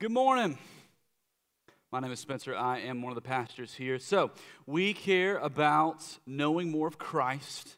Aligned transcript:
Good 0.00 0.12
morning. 0.12 0.56
My 1.90 1.98
name 1.98 2.12
is 2.12 2.20
Spencer. 2.20 2.54
I 2.54 2.78
am 2.82 3.02
one 3.02 3.10
of 3.10 3.16
the 3.16 3.20
pastors 3.20 3.74
here. 3.74 3.98
So, 3.98 4.30
we 4.64 4.94
care 4.94 5.38
about 5.38 6.04
knowing 6.24 6.70
more 6.70 6.86
of 6.86 6.98
Christ. 6.98 7.76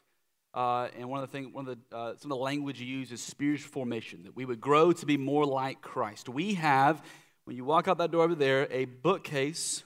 Uh, 0.53 0.89
and 0.95 1.09
one 1.09 1.23
of 1.23 1.27
the 1.27 1.35
things, 1.35 1.51
one 1.51 1.67
of 1.67 1.79
the, 1.89 1.97
uh, 1.97 2.13
some 2.17 2.31
of 2.31 2.37
the 2.37 2.43
language 2.43 2.79
you 2.79 2.85
use 2.85 3.11
is 3.11 3.23
spiritual 3.23 3.71
formation, 3.71 4.21
that 4.25 4.35
we 4.35 4.45
would 4.45 4.61
grow 4.61 4.91
to 4.91 5.05
be 5.07 5.17
more 5.17 5.47
like 5.47 5.81
Christ. 5.81 6.29
We 6.29 6.53
have, 6.53 7.01
when 7.45 7.55
you 7.55 7.65
walk 7.65 7.87
out 7.87 7.97
that 7.97 8.11
door 8.11 8.25
over 8.25 8.35
there, 8.35 8.67
a 8.69 8.85
bookcase 8.85 9.83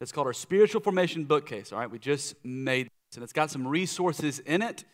that's 0.00 0.12
called 0.12 0.26
our 0.26 0.34
spiritual 0.34 0.82
formation 0.82 1.24
bookcase. 1.24 1.72
All 1.72 1.78
right, 1.78 1.90
we 1.90 1.98
just 1.98 2.34
made 2.44 2.88
this, 2.88 3.16
and 3.16 3.24
it's 3.24 3.32
got 3.32 3.50
some 3.50 3.66
resources 3.66 4.38
in 4.40 4.60
it 4.60 4.84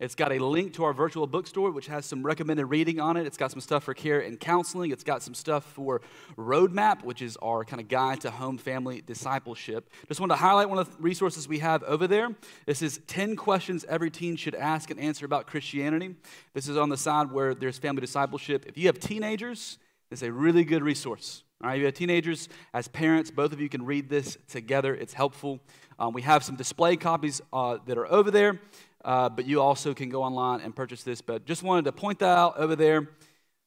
it's 0.00 0.14
got 0.14 0.30
a 0.30 0.38
link 0.38 0.74
to 0.74 0.84
our 0.84 0.92
virtual 0.92 1.26
bookstore, 1.26 1.72
which 1.72 1.88
has 1.88 2.06
some 2.06 2.22
recommended 2.22 2.66
reading 2.66 3.00
on 3.00 3.16
it. 3.16 3.26
It's 3.26 3.36
got 3.36 3.50
some 3.50 3.60
stuff 3.60 3.82
for 3.82 3.94
care 3.94 4.20
and 4.20 4.38
counseling. 4.38 4.92
It's 4.92 5.02
got 5.02 5.24
some 5.24 5.34
stuff 5.34 5.64
for 5.64 6.00
Roadmap, 6.36 7.02
which 7.02 7.20
is 7.20 7.36
our 7.38 7.64
kind 7.64 7.80
of 7.80 7.88
guide 7.88 8.20
to 8.20 8.30
home 8.30 8.58
family 8.58 9.02
discipleship. 9.04 9.90
Just 10.06 10.20
wanted 10.20 10.34
to 10.34 10.40
highlight 10.40 10.68
one 10.68 10.78
of 10.78 10.96
the 10.96 11.02
resources 11.02 11.48
we 11.48 11.58
have 11.58 11.82
over 11.82 12.06
there. 12.06 12.28
This 12.64 12.80
is 12.80 13.00
10 13.08 13.34
questions 13.34 13.84
every 13.88 14.10
teen 14.10 14.36
should 14.36 14.54
ask 14.54 14.90
and 14.90 15.00
answer 15.00 15.26
about 15.26 15.48
Christianity. 15.48 16.14
This 16.54 16.68
is 16.68 16.76
on 16.76 16.90
the 16.90 16.96
side 16.96 17.32
where 17.32 17.52
there's 17.52 17.78
family 17.78 18.00
discipleship. 18.00 18.66
If 18.68 18.78
you 18.78 18.86
have 18.86 19.00
teenagers, 19.00 19.78
it's 20.12 20.22
a 20.22 20.30
really 20.30 20.62
good 20.62 20.82
resource. 20.84 21.42
All 21.60 21.68
right, 21.68 21.74
if 21.74 21.80
you 21.80 21.86
have 21.86 21.94
teenagers, 21.94 22.48
as 22.72 22.86
parents, 22.86 23.32
both 23.32 23.52
of 23.52 23.60
you 23.60 23.68
can 23.68 23.84
read 23.84 24.08
this 24.08 24.38
together. 24.48 24.94
It's 24.94 25.12
helpful. 25.12 25.58
Um, 25.98 26.12
we 26.12 26.22
have 26.22 26.44
some 26.44 26.54
display 26.54 26.94
copies 26.94 27.40
uh, 27.52 27.78
that 27.86 27.98
are 27.98 28.06
over 28.06 28.30
there. 28.30 28.60
Uh, 29.04 29.28
but 29.28 29.46
you 29.46 29.60
also 29.60 29.94
can 29.94 30.08
go 30.08 30.22
online 30.22 30.60
and 30.60 30.74
purchase 30.74 31.02
this. 31.02 31.20
But 31.20 31.44
just 31.44 31.62
wanted 31.62 31.84
to 31.84 31.92
point 31.92 32.18
that 32.18 32.36
out 32.36 32.58
over 32.58 32.76
there 32.76 33.08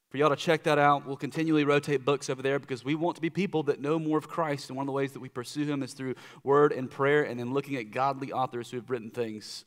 for 0.10 0.18
y'all 0.18 0.30
to 0.30 0.36
check 0.36 0.64
that 0.64 0.78
out. 0.78 1.08
We'll 1.08 1.16
continually 1.16 1.64
rotate 1.64 2.04
books 2.04 2.30
over 2.30 2.42
there 2.42 2.60
because 2.60 2.84
we 2.84 2.96
want 2.96 3.16
to 3.16 3.22
be 3.22 3.30
people 3.30 3.64
that 3.64 3.80
know 3.80 3.98
more 3.98 4.18
of 4.18 4.28
Christ. 4.28 4.70
And 4.70 4.76
one 4.76 4.84
of 4.84 4.88
the 4.88 4.94
ways 4.94 5.14
that 5.14 5.22
we 5.22 5.30
pursue 5.30 5.66
Him 5.66 5.82
is 5.84 5.94
through 5.94 6.16
word 6.44 6.74
and 6.74 6.92
prayer 6.92 7.24
and 7.24 7.40
then 7.40 7.54
looking 7.54 7.78
at 7.78 7.92
godly 7.92 8.34
authors 8.34 8.70
who 8.70 8.78
have 8.78 8.90
written 8.90 9.10
things 9.10 9.64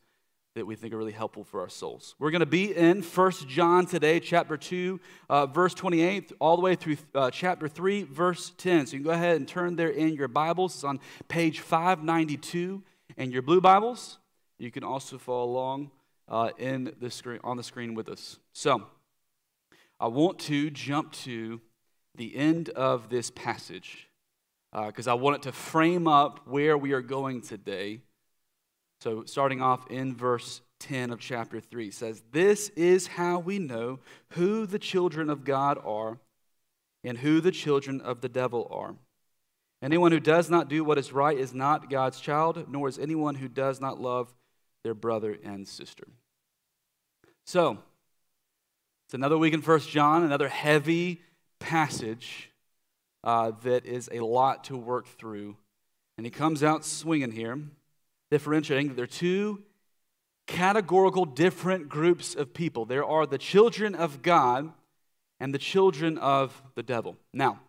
that 0.55 0.67
we 0.67 0.77
think 0.77 0.95
are 0.95 0.99
really 0.99 1.13
helpful 1.13 1.43
for 1.43 1.61
our 1.61 1.69
souls. 1.69 2.15
We're 2.19 2.31
going 2.31 2.41
to 2.41 2.47
be 2.47 2.77
in 2.77 3.03
First 3.03 3.49
John 3.49 3.87
today, 3.87 4.21
chapter 4.21 4.57
2, 4.57 5.01
uh, 5.29 5.47
verse 5.47 5.75
28, 5.75 6.33
all 6.39 6.57
the 6.57 6.63
way 6.63 6.77
through 6.77 6.99
uh, 7.15 7.31
chapter 7.31 7.67
3, 7.67 8.05
verse 8.05 8.53
10. 8.59 8.87
So 8.87 8.93
you 8.93 8.99
can 8.99 9.05
go 9.05 9.11
ahead 9.11 9.37
and 9.37 9.49
turn 9.49 9.75
there 9.75 9.89
in 9.89 10.15
your 10.15 10.29
Bibles. 10.29 10.75
It's 10.75 10.85
on 10.85 11.01
page 11.27 11.59
592 11.59 12.83
in 13.17 13.33
your 13.33 13.43
blue 13.43 13.61
Bibles. 13.61 14.19
You 14.59 14.71
can 14.71 14.85
also 14.85 15.19
follow 15.19 15.45
along 15.45 15.91
uh, 16.29 16.51
in 16.59 16.95
the 17.01 17.11
screen, 17.11 17.41
on 17.45 17.57
the 17.57 17.63
screen 17.63 17.95
with 17.95 18.09
us. 18.09 18.39
So, 18.53 18.87
I 20.01 20.09
want 20.09 20.39
to 20.41 20.71
jump 20.71 21.13
to 21.13 21.61
the 22.15 22.37
end 22.37 22.69
of 22.71 23.09
this 23.09 23.31
passage 23.31 24.09
because 24.73 25.07
uh, 25.07 25.13
I 25.13 25.15
want 25.15 25.37
it 25.37 25.43
to 25.43 25.53
frame 25.53 26.09
up 26.09 26.47
where 26.47 26.77
we 26.77 26.93
are 26.93 27.03
going 27.03 27.41
today. 27.41 28.01
So, 29.01 29.25
starting 29.25 29.61
off 29.61 29.91
in 29.91 30.15
verse 30.15 30.63
10 30.81 31.11
of 31.11 31.21
chapter 31.21 31.61
3 31.61 31.91
says, 31.91 32.23
This 32.33 32.71
is 32.71 33.07
how 33.07 33.39
we 33.39 33.59
know 33.59 34.01
who 34.31 34.67
the 34.67 34.79
children 34.79 35.31
of 35.31 35.45
God 35.45 35.79
are 35.85 36.19
and 37.03 37.19
who 37.19 37.41
the 37.41 37.51
children 37.51 38.01
of 38.01 38.21
the 38.21 38.29
devil 38.29 38.69
are. 38.71 38.95
Anyone 39.83 40.13
who 40.13 40.21
does 40.21 40.49
not 40.49 40.69
do 40.69 40.83
what 40.83 40.99
is 40.99 41.13
right 41.13 41.37
is 41.37 41.53
not 41.53 41.91
God's 41.91 42.19
child, 42.19 42.67
nor 42.69 42.89
is 42.89 42.99
anyone 42.99 43.35
who 43.35 43.49
does 43.49 43.81
not 43.81 44.01
love 44.01 44.35
their 44.85 44.95
brother 44.95 45.37
and 45.43 45.67
sister. 45.67 46.07
So, 47.45 47.79
it's 49.07 49.15
another 49.15 49.37
week 49.37 49.55
in 49.55 49.63
First 49.63 49.91
John, 49.91 50.23
another 50.23 50.49
heavy 50.49 51.23
passage 51.59 52.51
uh, 53.25 53.53
that 53.63 53.87
is 53.87 54.09
a 54.13 54.21
lot 54.21 54.65
to 54.65 54.77
work 54.77 55.07
through. 55.07 55.57
And 56.17 56.27
he 56.27 56.31
comes 56.31 56.63
out 56.63 56.85
swinging 56.85 57.33
here, 57.33 57.59
differentiating 58.31 58.89
that 58.89 58.95
there 58.95 59.05
are 59.05 59.09
two 59.09 59.63
categorical 60.47 61.25
different 61.25 61.89
groups 61.89 62.35
of 62.35 62.55
people. 62.55 62.85
There 62.85 63.05
are 63.05 63.27
the 63.27 63.39
children 63.39 63.95
of 63.95 64.23
God 64.23 64.71
and 65.41 65.53
the 65.53 65.59
children 65.59 66.19
of 66.19 66.63
the 66.75 66.83
devil. 66.83 67.17
Now, 67.33 67.61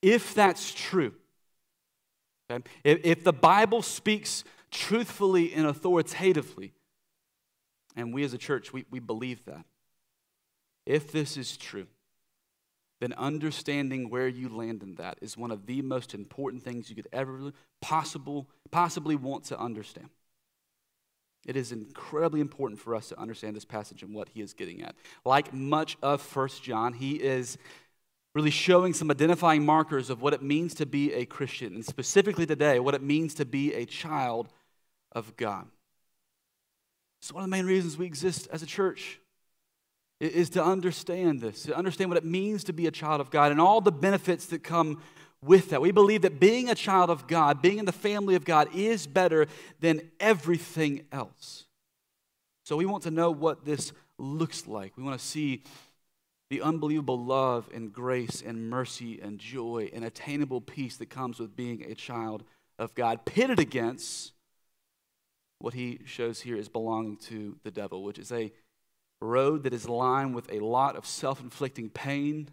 if 0.00 0.34
that's 0.34 0.72
true, 0.72 1.12
okay, 2.50 2.62
if, 2.84 3.00
if 3.04 3.24
the 3.24 3.32
Bible 3.32 3.82
speaks 3.82 4.44
truthfully 4.70 5.52
and 5.52 5.66
authoritatively. 5.66 6.72
And 7.96 8.14
we 8.14 8.22
as 8.24 8.32
a 8.32 8.38
church, 8.38 8.72
we, 8.72 8.84
we 8.90 9.00
believe 9.00 9.44
that. 9.46 9.64
If 10.86 11.12
this 11.12 11.36
is 11.36 11.56
true, 11.56 11.86
then 13.00 13.12
understanding 13.14 14.10
where 14.10 14.28
you 14.28 14.48
land 14.48 14.82
in 14.82 14.94
that 14.96 15.18
is 15.20 15.36
one 15.36 15.50
of 15.50 15.66
the 15.66 15.82
most 15.82 16.14
important 16.14 16.62
things 16.62 16.88
you 16.88 16.96
could 16.96 17.08
ever 17.12 17.52
possible, 17.80 18.48
possibly 18.70 19.16
want 19.16 19.44
to 19.44 19.58
understand. 19.58 20.10
It 21.46 21.56
is 21.56 21.72
incredibly 21.72 22.40
important 22.40 22.78
for 22.78 22.94
us 22.94 23.08
to 23.08 23.18
understand 23.18 23.56
this 23.56 23.64
passage 23.64 24.02
and 24.02 24.14
what 24.14 24.28
he 24.28 24.42
is 24.42 24.52
getting 24.52 24.82
at. 24.82 24.94
Like 25.24 25.54
much 25.54 25.96
of 26.02 26.20
First 26.20 26.62
John, 26.62 26.92
he 26.92 27.14
is 27.14 27.56
really 28.34 28.50
showing 28.50 28.94
some 28.94 29.10
identifying 29.10 29.64
markers 29.64 30.10
of 30.10 30.22
what 30.22 30.32
it 30.32 30.42
means 30.42 30.74
to 30.74 30.86
be 30.86 31.12
a 31.12 31.24
Christian, 31.24 31.74
and 31.74 31.84
specifically 31.84 32.46
today, 32.46 32.78
what 32.78 32.94
it 32.94 33.02
means 33.02 33.34
to 33.34 33.44
be 33.44 33.74
a 33.74 33.84
child 33.84 34.48
of 35.12 35.36
God. 35.36 35.66
So, 37.20 37.34
one 37.34 37.44
of 37.44 37.50
the 37.50 37.56
main 37.56 37.66
reasons 37.66 37.98
we 37.98 38.06
exist 38.06 38.48
as 38.52 38.62
a 38.62 38.66
church 38.66 39.18
is 40.20 40.50
to 40.50 40.64
understand 40.64 41.40
this, 41.40 41.64
to 41.64 41.76
understand 41.76 42.10
what 42.10 42.16
it 42.16 42.24
means 42.24 42.64
to 42.64 42.72
be 42.72 42.86
a 42.86 42.90
child 42.90 43.20
of 43.20 43.30
God 43.30 43.50
and 43.50 43.60
all 43.60 43.80
the 43.80 43.92
benefits 43.92 44.46
that 44.46 44.62
come 44.62 45.02
with 45.42 45.70
that. 45.70 45.80
We 45.80 45.92
believe 45.92 46.22
that 46.22 46.38
being 46.38 46.68
a 46.68 46.74
child 46.74 47.10
of 47.10 47.26
God, 47.26 47.62
being 47.62 47.78
in 47.78 47.84
the 47.84 47.92
family 47.92 48.34
of 48.34 48.44
God, 48.44 48.68
is 48.74 49.06
better 49.06 49.46
than 49.80 50.02
everything 50.20 51.06
else. 51.10 51.66
So, 52.64 52.76
we 52.76 52.86
want 52.86 53.02
to 53.02 53.10
know 53.10 53.30
what 53.30 53.64
this 53.64 53.92
looks 54.18 54.66
like. 54.66 54.96
We 54.96 55.02
want 55.02 55.18
to 55.18 55.26
see 55.26 55.62
the 56.50 56.60
unbelievable 56.60 57.24
love 57.24 57.70
and 57.72 57.92
grace 57.92 58.42
and 58.44 58.68
mercy 58.68 59.20
and 59.22 59.38
joy 59.38 59.88
and 59.94 60.04
attainable 60.04 60.60
peace 60.60 60.96
that 60.96 61.08
comes 61.08 61.38
with 61.38 61.54
being 61.54 61.84
a 61.84 61.94
child 61.94 62.42
of 62.78 62.94
God, 62.94 63.24
pitted 63.24 63.60
against 63.60 64.32
what 65.60 65.74
he 65.74 66.00
shows 66.04 66.40
here 66.40 66.56
is 66.56 66.68
belonging 66.68 67.16
to 67.18 67.56
the 67.62 67.70
devil, 67.70 68.02
which 68.02 68.18
is 68.18 68.32
a 68.32 68.52
road 69.20 69.62
that 69.62 69.72
is 69.72 69.88
lined 69.88 70.34
with 70.34 70.50
a 70.52 70.58
lot 70.58 70.96
of 70.96 71.06
self 71.06 71.40
inflicting 71.40 71.88
pain 71.88 72.48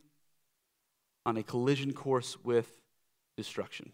on 1.26 1.38
a 1.38 1.44
collision 1.44 1.94
course 1.94 2.38
with 2.44 2.70
destruction. 3.36 3.94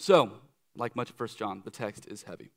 So, 0.00 0.32
like 0.76 0.94
much 0.94 1.10
of 1.10 1.16
First 1.16 1.38
John, 1.38 1.62
the 1.64 1.70
text 1.70 2.06
is 2.08 2.24
heavy. 2.24 2.50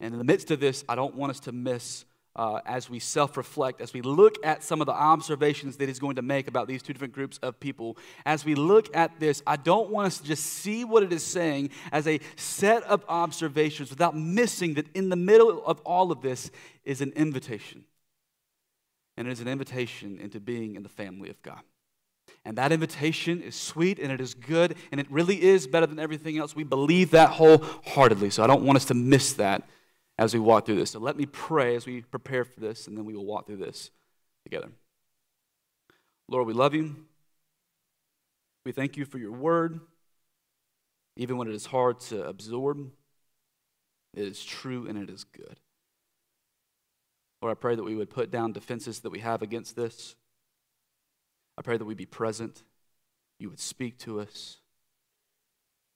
And 0.00 0.12
in 0.12 0.18
the 0.18 0.24
midst 0.24 0.50
of 0.50 0.60
this, 0.60 0.84
I 0.88 0.96
don't 0.96 1.14
want 1.14 1.30
us 1.30 1.40
to 1.40 1.52
miss 1.52 2.04
uh, 2.34 2.60
as 2.64 2.88
we 2.88 2.98
self 2.98 3.36
reflect, 3.36 3.80
as 3.80 3.92
we 3.92 4.00
look 4.00 4.36
at 4.44 4.62
some 4.62 4.80
of 4.80 4.86
the 4.86 4.92
observations 4.92 5.76
that 5.76 5.88
he's 5.88 5.98
going 5.98 6.16
to 6.16 6.22
make 6.22 6.48
about 6.48 6.66
these 6.66 6.82
two 6.82 6.92
different 6.92 7.12
groups 7.12 7.38
of 7.38 7.60
people, 7.60 7.96
as 8.24 8.44
we 8.44 8.54
look 8.54 8.94
at 8.96 9.20
this, 9.20 9.42
I 9.46 9.56
don't 9.56 9.90
want 9.90 10.06
us 10.06 10.18
to 10.18 10.24
just 10.24 10.44
see 10.44 10.84
what 10.84 11.02
it 11.02 11.12
is 11.12 11.22
saying 11.22 11.70
as 11.90 12.06
a 12.06 12.20
set 12.36 12.82
of 12.84 13.04
observations 13.08 13.90
without 13.90 14.16
missing 14.16 14.74
that 14.74 14.86
in 14.94 15.10
the 15.10 15.16
middle 15.16 15.64
of 15.64 15.80
all 15.80 16.10
of 16.10 16.22
this 16.22 16.50
is 16.84 17.00
an 17.00 17.12
invitation. 17.16 17.84
And 19.16 19.28
it 19.28 19.32
is 19.32 19.40
an 19.40 19.48
invitation 19.48 20.18
into 20.18 20.40
being 20.40 20.74
in 20.74 20.82
the 20.82 20.88
family 20.88 21.28
of 21.28 21.40
God. 21.42 21.60
And 22.46 22.56
that 22.56 22.72
invitation 22.72 23.42
is 23.42 23.54
sweet 23.54 23.98
and 23.98 24.10
it 24.10 24.20
is 24.20 24.32
good 24.32 24.74
and 24.90 25.00
it 25.00 25.06
really 25.10 25.40
is 25.40 25.66
better 25.66 25.86
than 25.86 25.98
everything 25.98 26.38
else. 26.38 26.56
We 26.56 26.64
believe 26.64 27.10
that 27.10 27.30
wholeheartedly. 27.30 28.30
So 28.30 28.42
I 28.42 28.46
don't 28.46 28.64
want 28.64 28.76
us 28.76 28.86
to 28.86 28.94
miss 28.94 29.34
that 29.34 29.64
as 30.22 30.34
we 30.34 30.38
walk 30.38 30.66
through 30.66 30.76
this. 30.76 30.92
So 30.92 31.00
let 31.00 31.16
me 31.16 31.26
pray 31.26 31.74
as 31.74 31.84
we 31.84 32.02
prepare 32.02 32.44
for 32.44 32.60
this, 32.60 32.86
and 32.86 32.96
then 32.96 33.04
we 33.04 33.14
will 33.14 33.26
walk 33.26 33.46
through 33.46 33.56
this 33.56 33.90
together. 34.44 34.68
Lord, 36.28 36.46
we 36.46 36.52
love 36.52 36.74
you. 36.74 36.94
We 38.64 38.70
thank 38.70 38.96
you 38.96 39.04
for 39.04 39.18
your 39.18 39.32
word. 39.32 39.80
Even 41.16 41.36
when 41.36 41.48
it 41.48 41.54
is 41.54 41.66
hard 41.66 41.98
to 42.00 42.24
absorb, 42.24 42.92
it 44.14 44.24
is 44.24 44.44
true 44.44 44.86
and 44.88 44.96
it 44.96 45.10
is 45.10 45.24
good. 45.24 45.58
Lord, 47.42 47.56
I 47.56 47.60
pray 47.60 47.74
that 47.74 47.82
we 47.82 47.96
would 47.96 48.08
put 48.08 48.30
down 48.30 48.52
defenses 48.52 49.00
that 49.00 49.10
we 49.10 49.18
have 49.18 49.42
against 49.42 49.74
this. 49.74 50.14
I 51.58 51.62
pray 51.62 51.76
that 51.76 51.84
we 51.84 51.94
be 51.94 52.06
present. 52.06 52.62
You 53.40 53.50
would 53.50 53.60
speak 53.60 53.98
to 53.98 54.20
us. 54.20 54.58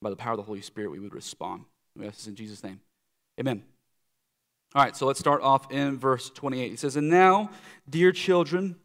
By 0.01 0.09
the 0.09 0.17
power 0.17 0.33
of 0.33 0.37
the 0.37 0.43
Holy 0.43 0.61
Spirit, 0.61 0.91
we 0.91 0.99
would 0.99 1.15
respond. 1.15 1.63
We 1.95 2.05
ask 2.05 2.17
this 2.17 2.27
in 2.27 2.35
Jesus' 2.35 2.61
name. 2.61 2.81
Amen. 3.39 3.63
All 4.77 4.83
right, 4.83 4.95
so 4.95 5.07
let's 5.07 5.19
start 5.19 5.41
off 5.41 5.71
in 5.71 5.97
verse 5.97 6.29
28. 6.29 6.69
He 6.69 6.77
says, 6.77 6.95
And 6.95 7.09
now, 7.09 7.49
dear 7.89 8.11
children, 8.11 8.75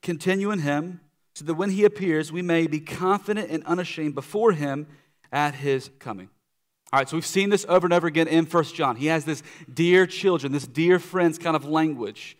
continue 0.00 0.50
in 0.50 0.60
him, 0.60 1.02
so 1.34 1.44
that 1.44 1.52
when 1.56 1.68
he 1.68 1.84
appears, 1.84 2.32
we 2.32 2.40
may 2.40 2.66
be 2.66 2.80
confident 2.80 3.50
and 3.50 3.62
unashamed 3.64 4.14
before 4.14 4.52
him 4.52 4.86
at 5.30 5.54
his 5.54 5.90
coming. 5.98 6.30
All 6.90 7.00
right, 7.00 7.06
so 7.06 7.18
we've 7.18 7.26
seen 7.26 7.50
this 7.50 7.66
over 7.68 7.86
and 7.86 7.92
over 7.92 8.06
again 8.06 8.28
in 8.28 8.46
First 8.46 8.74
John. 8.74 8.96
He 8.96 9.08
has 9.08 9.26
this 9.26 9.42
dear 9.70 10.06
children, 10.06 10.52
this 10.54 10.66
dear 10.66 10.98
friends 10.98 11.38
kind 11.38 11.54
of 11.54 11.66
language. 11.66 12.38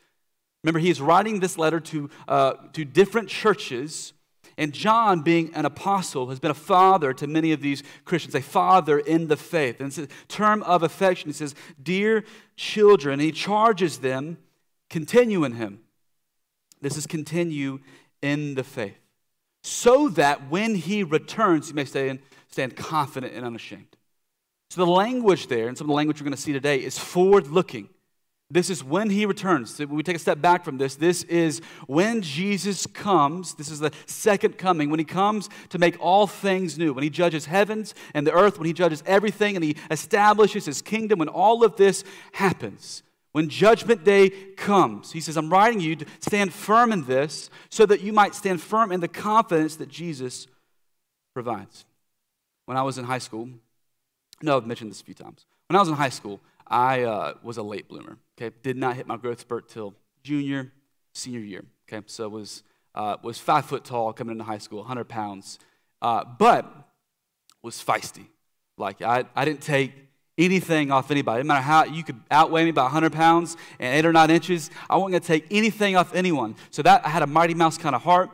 Remember, 0.64 0.78
he 0.78 0.88
is 0.88 0.98
writing 0.98 1.40
this 1.40 1.58
letter 1.58 1.80
to, 1.80 2.08
uh, 2.28 2.54
to 2.72 2.82
different 2.82 3.28
churches, 3.28 4.14
And 4.56 4.72
John, 4.72 5.22
being 5.22 5.54
an 5.54 5.64
apostle, 5.64 6.28
has 6.28 6.38
been 6.38 6.50
a 6.50 6.54
father 6.54 7.12
to 7.14 7.26
many 7.26 7.52
of 7.52 7.60
these 7.60 7.82
Christians, 8.04 8.34
a 8.34 8.42
father 8.42 8.98
in 8.98 9.28
the 9.28 9.36
faith. 9.36 9.80
And 9.80 9.88
it's 9.88 9.98
a 9.98 10.08
term 10.28 10.62
of 10.64 10.82
affection. 10.82 11.28
He 11.28 11.32
says, 11.32 11.54
Dear 11.82 12.24
children, 12.56 13.20
he 13.20 13.32
charges 13.32 13.98
them, 13.98 14.38
continue 14.90 15.44
in 15.44 15.52
him. 15.52 15.80
This 16.80 16.96
is 16.96 17.06
continue 17.06 17.80
in 18.20 18.54
the 18.54 18.64
faith. 18.64 18.98
So 19.62 20.08
that 20.10 20.50
when 20.50 20.74
he 20.74 21.02
returns, 21.02 21.68
you 21.68 21.74
may 21.74 21.84
stand, 21.84 22.18
stand 22.50 22.76
confident 22.76 23.32
and 23.34 23.46
unashamed. 23.46 23.96
So 24.70 24.84
the 24.84 24.90
language 24.90 25.48
there, 25.48 25.68
and 25.68 25.76
some 25.76 25.84
of 25.84 25.88
the 25.88 25.94
language 25.94 26.20
we're 26.20 26.24
going 26.24 26.36
to 26.36 26.40
see 26.40 26.52
today, 26.52 26.82
is 26.82 26.98
forward 26.98 27.46
looking. 27.48 27.88
This 28.52 28.68
is 28.68 28.84
when 28.84 29.08
he 29.08 29.24
returns. 29.24 29.74
So 29.74 29.86
we 29.86 30.02
take 30.02 30.16
a 30.16 30.18
step 30.18 30.42
back 30.42 30.62
from 30.62 30.76
this, 30.76 30.94
this 30.94 31.22
is 31.22 31.62
when 31.86 32.20
Jesus 32.20 32.86
comes. 32.86 33.54
This 33.54 33.70
is 33.70 33.80
the 33.80 33.92
second 34.04 34.58
coming, 34.58 34.90
when 34.90 34.98
he 34.98 35.06
comes 35.06 35.48
to 35.70 35.78
make 35.78 35.98
all 35.98 36.26
things 36.26 36.76
new, 36.76 36.92
when 36.92 37.02
he 37.02 37.08
judges 37.08 37.46
heavens 37.46 37.94
and 38.12 38.26
the 38.26 38.32
earth, 38.32 38.58
when 38.58 38.66
he 38.66 38.74
judges 38.74 39.02
everything 39.06 39.56
and 39.56 39.64
he 39.64 39.76
establishes 39.90 40.66
his 40.66 40.82
kingdom, 40.82 41.18
when 41.18 41.28
all 41.28 41.64
of 41.64 41.76
this 41.76 42.04
happens. 42.32 43.02
When 43.32 43.48
judgment 43.48 44.04
day 44.04 44.28
comes, 44.28 45.12
he 45.12 45.20
says, 45.22 45.38
I'm 45.38 45.48
writing 45.48 45.80
you 45.80 45.96
to 45.96 46.06
stand 46.20 46.52
firm 46.52 46.92
in 46.92 47.06
this 47.06 47.48
so 47.70 47.86
that 47.86 48.02
you 48.02 48.12
might 48.12 48.34
stand 48.34 48.60
firm 48.60 48.92
in 48.92 49.00
the 49.00 49.08
confidence 49.08 49.76
that 49.76 49.88
Jesus 49.88 50.46
provides. 51.32 51.86
When 52.66 52.76
I 52.76 52.82
was 52.82 52.98
in 52.98 53.06
high 53.06 53.18
school, 53.18 53.48
no, 54.42 54.58
I've 54.58 54.66
mentioned 54.66 54.90
this 54.90 55.00
a 55.00 55.04
few 55.04 55.14
times. 55.14 55.46
When 55.68 55.76
I 55.76 55.80
was 55.80 55.88
in 55.88 55.94
high 55.94 56.10
school, 56.10 56.38
I 56.72 57.02
uh, 57.02 57.34
was 57.42 57.58
a 57.58 57.62
late 57.62 57.86
bloomer. 57.86 58.16
Okay, 58.40 58.56
did 58.62 58.78
not 58.78 58.96
hit 58.96 59.06
my 59.06 59.18
growth 59.18 59.40
spurt 59.40 59.68
till 59.68 59.94
junior, 60.24 60.72
senior 61.12 61.40
year. 61.40 61.64
Okay, 61.86 62.02
so 62.06 62.28
was 62.30 62.62
uh, 62.94 63.18
was 63.22 63.38
five 63.38 63.66
foot 63.66 63.84
tall 63.84 64.12
coming 64.14 64.32
into 64.32 64.44
high 64.44 64.58
school, 64.58 64.78
100 64.78 65.04
pounds, 65.04 65.58
uh, 66.00 66.24
but 66.38 66.66
was 67.62 67.76
feisty. 67.76 68.26
Like 68.78 69.02
I, 69.02 69.24
I 69.36 69.44
didn't 69.44 69.60
take 69.60 69.92
anything 70.38 70.90
off 70.90 71.10
anybody. 71.10 71.42
No 71.42 71.48
matter 71.48 71.62
how 71.62 71.84
you 71.84 72.02
could 72.02 72.18
outweigh 72.30 72.64
me 72.64 72.70
by 72.70 72.84
100 72.84 73.12
pounds 73.12 73.58
and 73.78 73.94
eight 73.94 74.06
or 74.06 74.12
nine 74.12 74.30
inches, 74.30 74.70
I 74.88 74.96
wasn't 74.96 75.22
to 75.22 75.26
take 75.28 75.46
anything 75.50 75.94
off 75.94 76.14
anyone. 76.14 76.56
So 76.70 76.80
that 76.82 77.04
I 77.04 77.10
had 77.10 77.22
a 77.22 77.26
mighty 77.26 77.54
mouse 77.54 77.76
kind 77.76 77.94
of 77.94 78.02
heart. 78.02 78.30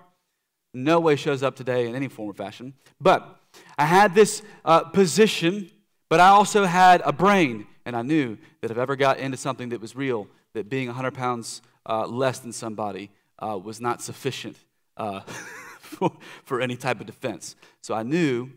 No 0.73 1.00
way 1.00 1.17
shows 1.17 1.43
up 1.43 1.56
today 1.56 1.88
in 1.88 1.96
any 1.96 2.06
form 2.06 2.31
or 2.31 2.35
fashion. 2.35 2.75
But 3.00 3.37
I 3.76 3.85
had 3.85 4.14
this 4.14 4.43
uh, 4.64 4.85
position, 4.85 5.70
but 6.08 6.20
I 6.20 6.29
also 6.29 6.67
had 6.67 7.02
a 7.05 7.12
brain 7.12 7.67
and 7.88 7.96
I 7.96 8.02
knew 8.02 8.37
that 8.61 8.70
if 8.70 8.76
I 8.76 8.82
ever 8.82 8.96
got 8.96 9.19
into 9.19 9.38
something 9.38 9.70
that 9.70 9.81
was 9.81 9.96
real, 9.96 10.29
that 10.52 10.69
being 10.69 10.88
100 10.88 11.14
pounds 11.14 11.62
uh, 11.88 12.06
less 12.06 12.38
than 12.38 12.52
somebody 12.52 13.11
uh, 13.38 13.58
was 13.58 13.81
not 13.81 14.02
sufficient 14.02 14.58
uh, 14.99 15.20
for, 15.81 16.12
for, 16.44 16.61
any 16.61 16.76
type 16.76 17.00
of 17.00 17.06
defense. 17.06 17.56
So 17.81 17.94
I 17.94 18.02
knew 18.02 18.50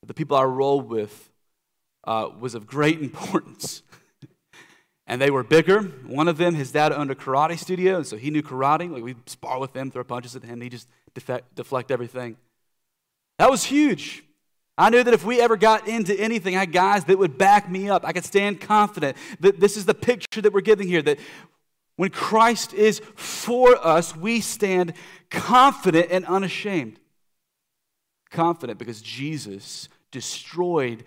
that 0.00 0.06
the 0.06 0.14
people 0.14 0.38
I 0.38 0.44
rolled 0.44 0.88
with 0.88 1.28
uh, 2.04 2.30
was 2.40 2.54
of 2.54 2.66
great 2.66 2.98
importance. 3.02 3.82
and 5.06 5.20
they 5.20 5.30
were 5.30 5.44
bigger. 5.44 5.82
One 6.06 6.26
of 6.26 6.38
them, 6.38 6.54
his 6.54 6.72
dad 6.72 6.92
owned 6.92 7.10
a 7.10 7.14
karate 7.14 7.58
studio, 7.58 7.96
and 7.96 8.06
so 8.06 8.16
he 8.16 8.30
knew 8.30 8.42
karate. 8.42 8.90
Like 8.90 9.02
we 9.02 9.16
spar 9.26 9.60
with 9.60 9.76
him, 9.76 9.90
throw 9.90 10.02
punches 10.02 10.34
at 10.34 10.44
him, 10.44 10.62
he 10.62 10.70
just 10.70 10.88
defect, 11.12 11.54
deflect 11.56 11.90
everything. 11.90 12.38
That 13.38 13.50
was 13.50 13.64
huge. 13.64 14.24
I 14.78 14.90
knew 14.90 15.02
that 15.02 15.14
if 15.14 15.24
we 15.24 15.40
ever 15.40 15.56
got 15.56 15.88
into 15.88 16.14
anything, 16.14 16.54
I 16.54 16.60
had 16.60 16.72
guys 16.72 17.04
that 17.04 17.18
would 17.18 17.38
back 17.38 17.70
me 17.70 17.88
up. 17.88 18.04
I 18.04 18.12
could 18.12 18.24
stand 18.24 18.60
confident 18.60 19.16
that 19.40 19.58
this 19.58 19.76
is 19.76 19.86
the 19.86 19.94
picture 19.94 20.42
that 20.42 20.52
we're 20.52 20.60
giving 20.60 20.86
here 20.86 21.02
that 21.02 21.18
when 21.96 22.10
Christ 22.10 22.74
is 22.74 23.00
for 23.14 23.74
us, 23.76 24.14
we 24.14 24.40
stand 24.40 24.92
confident 25.30 26.08
and 26.10 26.26
unashamed. 26.26 27.00
Confident 28.30 28.78
because 28.78 29.00
Jesus 29.00 29.88
destroyed 30.10 31.04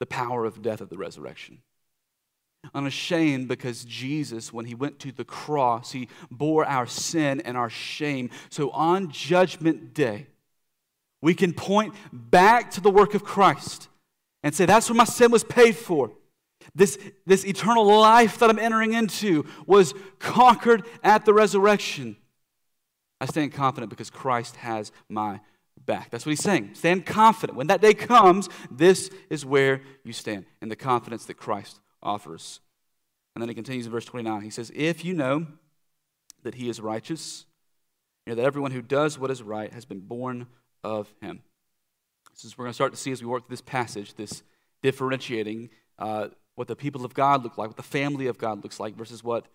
the 0.00 0.06
power 0.06 0.44
of 0.44 0.60
death 0.60 0.80
at 0.80 0.90
the 0.90 0.98
resurrection. 0.98 1.58
Unashamed 2.74 3.46
because 3.46 3.84
Jesus, 3.84 4.52
when 4.52 4.64
he 4.64 4.74
went 4.74 4.98
to 5.00 5.12
the 5.12 5.24
cross, 5.24 5.92
he 5.92 6.08
bore 6.32 6.64
our 6.64 6.86
sin 6.86 7.40
and 7.42 7.56
our 7.56 7.70
shame. 7.70 8.30
So 8.48 8.70
on 8.70 9.10
Judgment 9.12 9.94
Day, 9.94 10.26
we 11.24 11.34
can 11.34 11.54
point 11.54 11.94
back 12.12 12.70
to 12.72 12.82
the 12.82 12.90
work 12.90 13.14
of 13.14 13.24
Christ 13.24 13.88
and 14.42 14.54
say, 14.54 14.66
That's 14.66 14.90
what 14.90 14.96
my 14.96 15.04
sin 15.04 15.30
was 15.30 15.42
paid 15.42 15.74
for. 15.74 16.12
This, 16.74 16.98
this 17.24 17.46
eternal 17.46 17.86
life 17.86 18.38
that 18.38 18.50
I'm 18.50 18.58
entering 18.58 18.92
into 18.92 19.46
was 19.66 19.94
conquered 20.18 20.86
at 21.02 21.24
the 21.24 21.32
resurrection. 21.32 22.16
I 23.22 23.26
stand 23.26 23.52
confident 23.52 23.88
because 23.88 24.10
Christ 24.10 24.56
has 24.56 24.92
my 25.08 25.40
back. 25.86 26.10
That's 26.10 26.26
what 26.26 26.30
he's 26.30 26.42
saying. 26.42 26.74
Stand 26.74 27.06
confident. 27.06 27.56
When 27.56 27.68
that 27.68 27.80
day 27.80 27.94
comes, 27.94 28.50
this 28.70 29.10
is 29.30 29.46
where 29.46 29.80
you 30.04 30.12
stand 30.12 30.44
in 30.60 30.68
the 30.68 30.76
confidence 30.76 31.24
that 31.24 31.34
Christ 31.34 31.80
offers. 32.02 32.60
And 33.34 33.40
then 33.40 33.48
he 33.48 33.54
continues 33.54 33.86
in 33.86 33.92
verse 33.92 34.04
29. 34.04 34.42
He 34.42 34.50
says, 34.50 34.70
If 34.74 35.06
you 35.06 35.14
know 35.14 35.46
that 36.42 36.56
he 36.56 36.68
is 36.68 36.80
righteous, 36.80 37.46
you 38.26 38.32
know 38.32 38.36
that 38.36 38.46
everyone 38.46 38.72
who 38.72 38.82
does 38.82 39.18
what 39.18 39.30
is 39.30 39.42
right 39.42 39.72
has 39.72 39.86
been 39.86 40.00
born 40.00 40.48
of 40.84 41.12
him. 41.20 41.42
This 42.32 42.44
is 42.44 42.58
we're 42.58 42.64
going 42.64 42.70
to 42.70 42.74
start 42.74 42.92
to 42.92 42.98
see 42.98 43.12
as 43.12 43.22
we 43.22 43.28
work 43.28 43.46
through 43.46 43.54
this 43.54 43.60
passage, 43.60 44.14
this 44.14 44.42
differentiating 44.82 45.70
uh, 45.98 46.28
what 46.54 46.68
the 46.68 46.76
people 46.76 47.04
of 47.04 47.14
God 47.14 47.42
look 47.42 47.58
like, 47.58 47.68
what 47.68 47.76
the 47.76 47.82
family 47.82 48.26
of 48.26 48.38
God 48.38 48.62
looks 48.62 48.78
like, 48.78 48.94
versus 48.96 49.24
what 49.24 49.46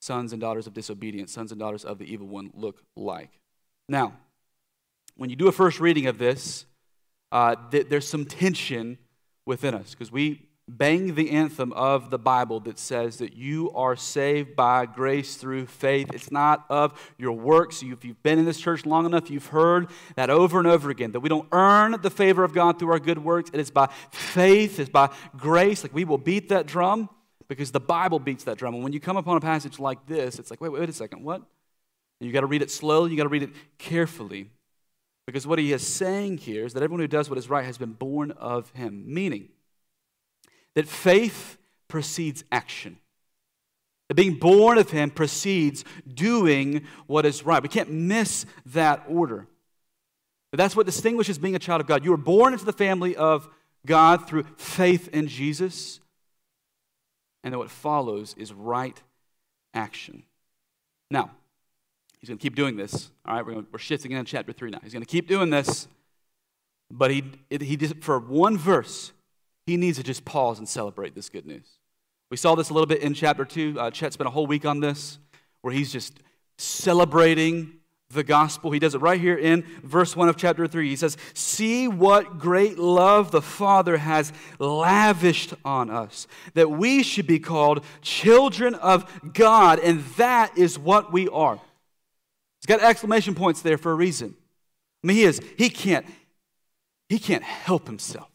sons 0.00 0.32
and 0.32 0.40
daughters 0.40 0.66
of 0.66 0.74
disobedience, 0.74 1.32
sons 1.32 1.50
and 1.50 1.60
daughters 1.60 1.84
of 1.84 1.98
the 1.98 2.04
evil 2.04 2.26
one 2.26 2.50
look 2.54 2.82
like. 2.96 3.38
Now, 3.88 4.14
when 5.16 5.30
you 5.30 5.36
do 5.36 5.48
a 5.48 5.52
first 5.52 5.80
reading 5.80 6.06
of 6.06 6.18
this, 6.18 6.66
uh, 7.32 7.56
th- 7.70 7.88
there's 7.88 8.06
some 8.06 8.24
tension 8.24 8.98
within 9.46 9.74
us 9.74 9.90
because 9.90 10.12
we 10.12 10.47
bang 10.68 11.14
the 11.14 11.30
anthem 11.30 11.72
of 11.72 12.10
the 12.10 12.18
Bible 12.18 12.60
that 12.60 12.78
says 12.78 13.18
that 13.18 13.34
you 13.34 13.70
are 13.72 13.96
saved 13.96 14.54
by 14.54 14.86
grace 14.86 15.36
through 15.36 15.66
faith. 15.66 16.10
It's 16.12 16.30
not 16.30 16.66
of 16.68 17.12
your 17.18 17.32
works. 17.32 17.82
If 17.82 18.04
you've 18.04 18.22
been 18.22 18.38
in 18.38 18.44
this 18.44 18.60
church 18.60 18.84
long 18.84 19.06
enough, 19.06 19.30
you've 19.30 19.46
heard 19.46 19.88
that 20.16 20.30
over 20.30 20.58
and 20.58 20.68
over 20.68 20.90
again 20.90 21.12
that 21.12 21.20
we 21.20 21.28
don't 21.28 21.48
earn 21.52 21.96
the 22.02 22.10
favor 22.10 22.44
of 22.44 22.52
God 22.52 22.78
through 22.78 22.92
our 22.92 22.98
good 22.98 23.18
works. 23.18 23.50
It 23.52 23.60
is 23.60 23.70
by 23.70 23.88
faith, 24.10 24.78
it's 24.78 24.90
by 24.90 25.10
grace. 25.36 25.82
Like 25.82 25.94
we 25.94 26.04
will 26.04 26.18
beat 26.18 26.50
that 26.50 26.66
drum 26.66 27.08
because 27.48 27.72
the 27.72 27.80
Bible 27.80 28.18
beats 28.18 28.44
that 28.44 28.58
drum. 28.58 28.74
And 28.74 28.84
when 28.84 28.92
you 28.92 29.00
come 29.00 29.16
upon 29.16 29.36
a 29.36 29.40
passage 29.40 29.78
like 29.78 30.06
this, 30.06 30.38
it's 30.38 30.50
like, 30.50 30.60
wait, 30.60 30.70
wait 30.70 30.88
a 30.88 30.92
second, 30.92 31.24
what? 31.24 31.42
You 32.20 32.32
got 32.32 32.40
to 32.40 32.46
read 32.46 32.62
it 32.62 32.70
slowly, 32.70 33.10
you 33.10 33.16
got 33.16 33.22
to 33.22 33.28
read 33.28 33.44
it 33.44 33.50
carefully. 33.78 34.50
Because 35.26 35.46
what 35.46 35.58
he 35.58 35.72
is 35.72 35.86
saying 35.86 36.38
here 36.38 36.64
is 36.64 36.72
that 36.72 36.82
everyone 36.82 37.00
who 37.00 37.06
does 37.06 37.28
what 37.28 37.38
is 37.38 37.50
right 37.50 37.64
has 37.64 37.76
been 37.78 37.92
born 37.92 38.30
of 38.32 38.70
him. 38.70 39.04
Meaning, 39.06 39.50
that 40.74 40.86
faith 40.86 41.58
precedes 41.88 42.44
action. 42.52 42.98
That 44.08 44.14
being 44.14 44.34
born 44.34 44.78
of 44.78 44.90
Him 44.90 45.10
precedes 45.10 45.84
doing 46.12 46.86
what 47.06 47.26
is 47.26 47.44
right. 47.44 47.62
We 47.62 47.68
can't 47.68 47.90
miss 47.90 48.46
that 48.66 49.04
order. 49.08 49.46
But 50.50 50.58
that's 50.58 50.74
what 50.74 50.86
distinguishes 50.86 51.38
being 51.38 51.54
a 51.54 51.58
child 51.58 51.80
of 51.80 51.86
God. 51.86 52.04
You 52.04 52.10
were 52.10 52.16
born 52.16 52.52
into 52.54 52.64
the 52.64 52.72
family 52.72 53.14
of 53.16 53.48
God 53.84 54.26
through 54.26 54.44
faith 54.56 55.08
in 55.12 55.28
Jesus. 55.28 56.00
And 57.44 57.52
then 57.52 57.58
what 57.58 57.70
follows 57.70 58.34
is 58.38 58.52
right 58.52 59.00
action. 59.74 60.22
Now, 61.10 61.30
he's 62.18 62.28
going 62.28 62.38
to 62.38 62.42
keep 62.42 62.56
doing 62.56 62.76
this. 62.76 63.10
All 63.26 63.34
right, 63.34 63.44
we're, 63.44 63.52
going 63.52 63.64
to, 63.64 63.70
we're 63.72 63.78
shifting 63.78 64.12
into 64.12 64.30
chapter 64.30 64.52
3 64.52 64.70
now. 64.70 64.80
He's 64.82 64.92
going 64.92 65.04
to 65.04 65.08
keep 65.08 65.28
doing 65.28 65.50
this. 65.50 65.86
But 66.90 67.10
he, 67.10 67.24
he 67.50 67.76
did, 67.76 68.02
for 68.02 68.18
one 68.18 68.56
verse, 68.56 69.12
he 69.68 69.76
needs 69.76 69.98
to 69.98 70.02
just 70.02 70.24
pause 70.24 70.58
and 70.58 70.66
celebrate 70.66 71.14
this 71.14 71.28
good 71.28 71.44
news. 71.44 71.78
We 72.30 72.38
saw 72.38 72.54
this 72.54 72.70
a 72.70 72.72
little 72.72 72.86
bit 72.86 73.02
in 73.02 73.12
chapter 73.12 73.44
2. 73.44 73.76
Uh, 73.78 73.90
Chet 73.90 74.14
spent 74.14 74.26
a 74.26 74.30
whole 74.30 74.46
week 74.46 74.64
on 74.64 74.80
this, 74.80 75.18
where 75.60 75.74
he's 75.74 75.92
just 75.92 76.20
celebrating 76.56 77.74
the 78.08 78.24
gospel. 78.24 78.70
He 78.70 78.78
does 78.78 78.94
it 78.94 79.02
right 79.02 79.20
here 79.20 79.36
in 79.36 79.66
verse 79.82 80.16
1 80.16 80.26
of 80.30 80.38
chapter 80.38 80.66
3. 80.66 80.88
He 80.88 80.96
says, 80.96 81.18
See 81.34 81.86
what 81.86 82.38
great 82.38 82.78
love 82.78 83.30
the 83.30 83.42
Father 83.42 83.98
has 83.98 84.32
lavished 84.58 85.52
on 85.66 85.90
us, 85.90 86.26
that 86.54 86.70
we 86.70 87.02
should 87.02 87.26
be 87.26 87.38
called 87.38 87.84
children 88.00 88.74
of 88.74 89.04
God, 89.34 89.80
and 89.80 90.02
that 90.16 90.56
is 90.56 90.78
what 90.78 91.12
we 91.12 91.28
are. 91.28 91.60
He's 92.60 92.66
got 92.66 92.80
exclamation 92.80 93.34
points 93.34 93.60
there 93.60 93.76
for 93.76 93.92
a 93.92 93.96
reason. 93.96 94.34
I 95.04 95.06
mean, 95.06 95.16
he 95.18 95.24
is, 95.24 95.42
he 95.58 95.68
can't, 95.68 96.06
he 97.10 97.18
can't 97.18 97.44
help 97.44 97.86
himself. 97.86 98.30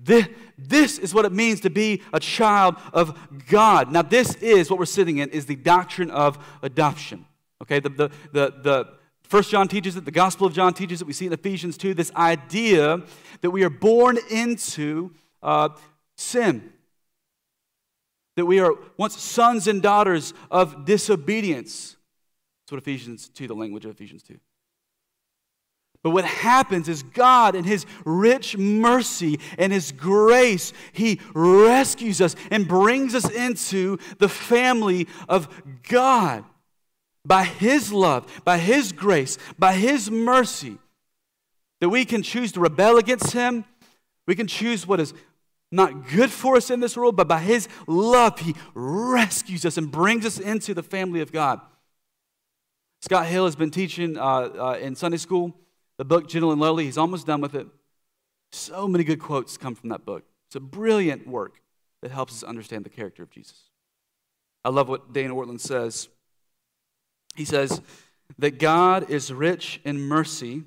This, 0.00 0.28
this 0.58 0.98
is 0.98 1.14
what 1.14 1.24
it 1.24 1.32
means 1.32 1.60
to 1.60 1.70
be 1.70 2.02
a 2.12 2.20
child 2.20 2.76
of 2.92 3.16
God. 3.48 3.92
Now, 3.92 4.02
this 4.02 4.34
is 4.36 4.68
what 4.70 4.78
we're 4.78 4.86
sitting 4.86 5.18
in, 5.18 5.30
is 5.30 5.46
the 5.46 5.56
doctrine 5.56 6.10
of 6.10 6.38
adoption. 6.62 7.26
Okay, 7.62 7.80
the, 7.80 7.88
the, 7.88 8.10
the, 8.32 8.54
the 8.62 8.88
First 9.22 9.50
John 9.50 9.68
teaches 9.68 9.96
it, 9.96 10.04
the 10.04 10.10
Gospel 10.10 10.46
of 10.46 10.52
John 10.52 10.74
teaches 10.74 11.00
it, 11.00 11.06
we 11.06 11.12
see 11.12 11.26
in 11.26 11.32
Ephesians 11.32 11.76
2, 11.78 11.94
this 11.94 12.12
idea 12.14 13.02
that 13.40 13.50
we 13.50 13.64
are 13.64 13.70
born 13.70 14.18
into 14.30 15.12
uh, 15.42 15.70
sin. 16.16 16.72
That 18.36 18.46
we 18.46 18.60
are 18.60 18.74
once 18.98 19.18
sons 19.20 19.66
and 19.66 19.80
daughters 19.80 20.34
of 20.50 20.84
disobedience. 20.84 21.96
That's 22.62 22.72
what 22.72 22.78
Ephesians 22.78 23.28
2, 23.28 23.46
the 23.46 23.54
language 23.54 23.84
of 23.84 23.92
Ephesians 23.92 24.22
2. 24.24 24.38
But 26.04 26.10
what 26.10 26.26
happens 26.26 26.86
is 26.86 27.02
God, 27.02 27.54
in 27.54 27.64
His 27.64 27.86
rich 28.04 28.58
mercy 28.58 29.40
and 29.56 29.72
His 29.72 29.90
grace, 29.90 30.74
He 30.92 31.18
rescues 31.32 32.20
us 32.20 32.36
and 32.50 32.68
brings 32.68 33.14
us 33.14 33.28
into 33.30 33.96
the 34.18 34.28
family 34.28 35.08
of 35.30 35.48
God. 35.88 36.44
By 37.24 37.44
His 37.44 37.90
love, 37.90 38.30
by 38.44 38.58
His 38.58 38.92
grace, 38.92 39.38
by 39.58 39.72
His 39.72 40.10
mercy, 40.10 40.76
that 41.80 41.88
we 41.88 42.04
can 42.04 42.22
choose 42.22 42.52
to 42.52 42.60
rebel 42.60 42.98
against 42.98 43.32
Him. 43.32 43.64
We 44.26 44.34
can 44.34 44.46
choose 44.46 44.86
what 44.86 45.00
is 45.00 45.14
not 45.72 46.06
good 46.10 46.30
for 46.30 46.56
us 46.56 46.70
in 46.70 46.80
this 46.80 46.98
world, 46.98 47.16
but 47.16 47.28
by 47.28 47.40
His 47.40 47.66
love, 47.86 48.40
He 48.40 48.54
rescues 48.74 49.64
us 49.64 49.78
and 49.78 49.90
brings 49.90 50.26
us 50.26 50.38
into 50.38 50.74
the 50.74 50.82
family 50.82 51.22
of 51.22 51.32
God. 51.32 51.62
Scott 53.00 53.24
Hill 53.24 53.46
has 53.46 53.56
been 53.56 53.70
teaching 53.70 54.18
uh, 54.18 54.22
uh, 54.22 54.78
in 54.78 54.94
Sunday 54.96 55.16
school 55.16 55.54
the 55.98 56.04
book 56.04 56.28
Gentle 56.28 56.52
and 56.52 56.60
Lowly. 56.60 56.84
He's 56.84 56.98
almost 56.98 57.26
done 57.26 57.40
with 57.40 57.54
it. 57.54 57.66
So 58.52 58.86
many 58.86 59.04
good 59.04 59.20
quotes 59.20 59.56
come 59.56 59.74
from 59.74 59.88
that 59.90 60.04
book. 60.04 60.24
It's 60.46 60.56
a 60.56 60.60
brilliant 60.60 61.26
work 61.26 61.60
that 62.02 62.10
helps 62.10 62.32
us 62.34 62.42
understand 62.42 62.84
the 62.84 62.90
character 62.90 63.22
of 63.22 63.30
Jesus. 63.30 63.70
I 64.64 64.68
love 64.68 64.88
what 64.88 65.12
Dane 65.12 65.30
Ortlund 65.30 65.60
says. 65.60 66.08
He 67.34 67.44
says 67.44 67.80
that 68.38 68.58
God 68.58 69.10
is 69.10 69.32
rich 69.32 69.80
in 69.84 70.00
mercy 70.00 70.64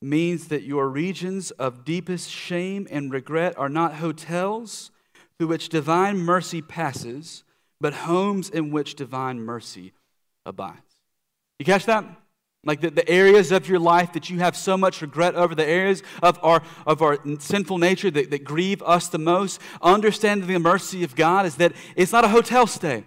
means 0.00 0.48
that 0.48 0.62
your 0.62 0.88
regions 0.88 1.52
of 1.52 1.84
deepest 1.84 2.30
shame 2.30 2.88
and 2.90 3.12
regret 3.12 3.56
are 3.56 3.68
not 3.68 3.96
hotels 3.96 4.90
through 5.38 5.46
which 5.46 5.68
divine 5.68 6.18
mercy 6.18 6.60
passes, 6.60 7.44
but 7.80 7.94
homes 7.94 8.50
in 8.50 8.70
which 8.70 8.94
divine 8.94 9.40
mercy 9.40 9.92
abides. 10.44 10.80
You 11.58 11.64
catch 11.64 11.86
that? 11.86 12.04
Like 12.64 12.80
the, 12.80 12.90
the 12.90 13.08
areas 13.08 13.50
of 13.50 13.68
your 13.68 13.80
life 13.80 14.12
that 14.12 14.30
you 14.30 14.38
have 14.38 14.56
so 14.56 14.76
much 14.76 15.02
regret 15.02 15.34
over, 15.34 15.54
the 15.54 15.66
areas 15.66 16.02
of 16.22 16.38
our, 16.42 16.62
of 16.86 17.02
our 17.02 17.18
sinful 17.40 17.78
nature 17.78 18.10
that, 18.10 18.30
that 18.30 18.44
grieve 18.44 18.82
us 18.82 19.08
the 19.08 19.18
most, 19.18 19.60
understanding 19.80 20.46
the 20.46 20.58
mercy 20.60 21.02
of 21.02 21.16
God 21.16 21.44
is 21.44 21.56
that 21.56 21.72
it's 21.96 22.12
not 22.12 22.24
a 22.24 22.28
hotel 22.28 22.68
stay. 22.68 23.04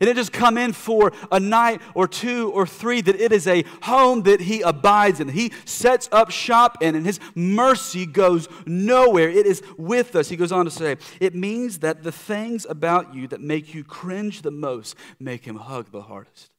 It 0.00 0.06
didn't 0.06 0.16
just 0.16 0.32
come 0.32 0.58
in 0.58 0.72
for 0.72 1.12
a 1.30 1.38
night 1.38 1.80
or 1.94 2.08
two 2.08 2.50
or 2.52 2.66
three, 2.66 3.00
that 3.02 3.20
it 3.20 3.32
is 3.32 3.46
a 3.46 3.64
home 3.82 4.22
that 4.22 4.40
he 4.40 4.60
abides 4.60 5.20
in. 5.20 5.28
He 5.28 5.52
sets 5.64 6.08
up 6.10 6.30
shop 6.30 6.82
in, 6.82 6.94
and 6.94 7.06
his 7.06 7.20
mercy 7.34 8.04
goes 8.04 8.48
nowhere. 8.66 9.30
It 9.30 9.46
is 9.46 9.62
with 9.78 10.16
us. 10.16 10.28
He 10.28 10.36
goes 10.36 10.52
on 10.52 10.64
to 10.64 10.70
say, 10.70 10.96
It 11.20 11.34
means 11.34 11.78
that 11.78 12.02
the 12.02 12.12
things 12.12 12.66
about 12.68 13.14
you 13.14 13.28
that 13.28 13.40
make 13.40 13.74
you 13.74 13.84
cringe 13.84 14.42
the 14.42 14.50
most 14.50 14.96
make 15.20 15.44
him 15.44 15.56
hug 15.56 15.92
the 15.92 16.02
hardest. 16.02 16.50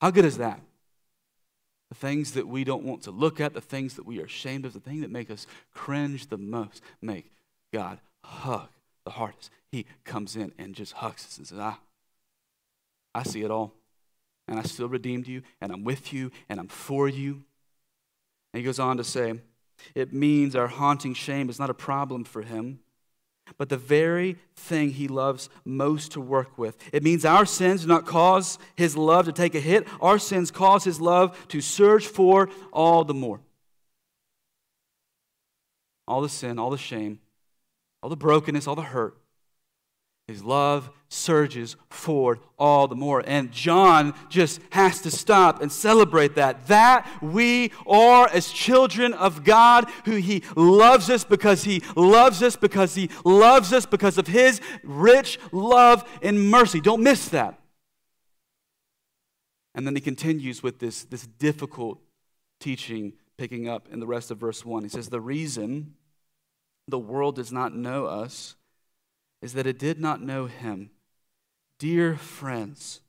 How 0.00 0.10
good 0.10 0.24
is 0.24 0.38
that? 0.38 0.60
The 1.88 1.94
things 1.94 2.32
that 2.32 2.46
we 2.46 2.64
don't 2.64 2.84
want 2.84 3.02
to 3.02 3.10
look 3.10 3.40
at, 3.40 3.54
the 3.54 3.60
things 3.60 3.94
that 3.94 4.04
we 4.04 4.20
are 4.20 4.26
ashamed 4.26 4.64
of, 4.66 4.74
the 4.74 4.80
thing 4.80 5.00
that 5.00 5.10
make 5.10 5.30
us 5.30 5.46
cringe 5.72 6.26
the 6.26 6.36
most, 6.36 6.82
make 7.00 7.32
God 7.72 7.98
hug 8.24 8.68
the 9.04 9.12
hardest. 9.12 9.50
He 9.72 9.86
comes 10.04 10.36
in 10.36 10.52
and 10.58 10.74
just 10.74 10.94
hugs 10.94 11.24
us 11.24 11.38
and 11.38 11.46
says, 11.46 11.58
Ah, 11.60 11.80
I 13.14 13.22
see 13.22 13.42
it 13.42 13.50
all. 13.50 13.72
And 14.46 14.58
I 14.58 14.62
still 14.62 14.88
redeemed 14.88 15.28
you, 15.28 15.42
and 15.60 15.72
I'm 15.72 15.84
with 15.84 16.12
you, 16.12 16.30
and 16.48 16.58
I'm 16.58 16.68
for 16.68 17.08
you. 17.08 17.42
And 18.52 18.60
he 18.60 18.62
goes 18.62 18.78
on 18.78 18.96
to 18.96 19.04
say, 19.04 19.40
It 19.94 20.12
means 20.12 20.56
our 20.56 20.68
haunting 20.68 21.14
shame 21.14 21.48
is 21.48 21.58
not 21.58 21.70
a 21.70 21.74
problem 21.74 22.24
for 22.24 22.42
him 22.42 22.80
but 23.56 23.68
the 23.68 23.76
very 23.76 24.36
thing 24.56 24.90
he 24.90 25.08
loves 25.08 25.48
most 25.64 26.12
to 26.12 26.20
work 26.20 26.58
with. 26.58 26.76
It 26.92 27.02
means 27.02 27.24
our 27.24 27.46
sins 27.46 27.82
do 27.82 27.88
not 27.88 28.06
cause 28.06 28.58
his 28.76 28.96
love 28.96 29.26
to 29.26 29.32
take 29.32 29.54
a 29.54 29.60
hit, 29.60 29.86
our 30.00 30.18
sins 30.18 30.50
cause 30.50 30.84
his 30.84 31.00
love 31.00 31.48
to 31.48 31.60
surge 31.60 32.06
for 32.06 32.48
all 32.72 33.04
the 33.04 33.14
more. 33.14 33.40
All 36.06 36.20
the 36.22 36.28
sin, 36.28 36.58
all 36.58 36.70
the 36.70 36.78
shame, 36.78 37.20
all 38.02 38.10
the 38.10 38.16
brokenness, 38.16 38.66
all 38.66 38.76
the 38.76 38.82
hurt 38.82 39.16
his 40.28 40.44
love 40.44 40.90
surges 41.08 41.74
forward 41.88 42.38
all 42.58 42.86
the 42.86 42.94
more. 42.94 43.24
And 43.26 43.50
John 43.50 44.12
just 44.28 44.60
has 44.70 45.00
to 45.00 45.10
stop 45.10 45.62
and 45.62 45.72
celebrate 45.72 46.34
that. 46.34 46.66
That 46.66 47.08
we 47.22 47.72
are 47.86 48.28
as 48.28 48.52
children 48.52 49.14
of 49.14 49.42
God, 49.42 49.88
who 50.04 50.16
he 50.16 50.42
loves 50.54 51.08
us 51.08 51.24
because 51.24 51.64
he 51.64 51.82
loves 51.96 52.42
us 52.42 52.56
because 52.56 52.94
he 52.94 53.08
loves 53.24 53.72
us 53.72 53.86
because 53.86 54.18
of 54.18 54.26
his 54.26 54.60
rich 54.84 55.38
love 55.50 56.06
and 56.22 56.50
mercy. 56.50 56.82
Don't 56.82 57.02
miss 57.02 57.30
that. 57.30 57.58
And 59.74 59.86
then 59.86 59.94
he 59.94 60.02
continues 60.02 60.62
with 60.62 60.78
this, 60.78 61.04
this 61.04 61.26
difficult 61.26 62.00
teaching, 62.60 63.14
picking 63.38 63.66
up 63.66 63.88
in 63.90 63.98
the 64.00 64.06
rest 64.06 64.30
of 64.30 64.36
verse 64.36 64.62
1. 64.62 64.82
He 64.82 64.90
says, 64.90 65.08
The 65.08 65.22
reason 65.22 65.94
the 66.86 66.98
world 66.98 67.36
does 67.36 67.50
not 67.50 67.74
know 67.74 68.04
us 68.04 68.56
is 69.40 69.52
that 69.54 69.66
it 69.66 69.78
did 69.78 70.00
not 70.00 70.22
know 70.22 70.46
him. 70.46 70.90
Dear 71.78 72.16
friends, 72.16 73.00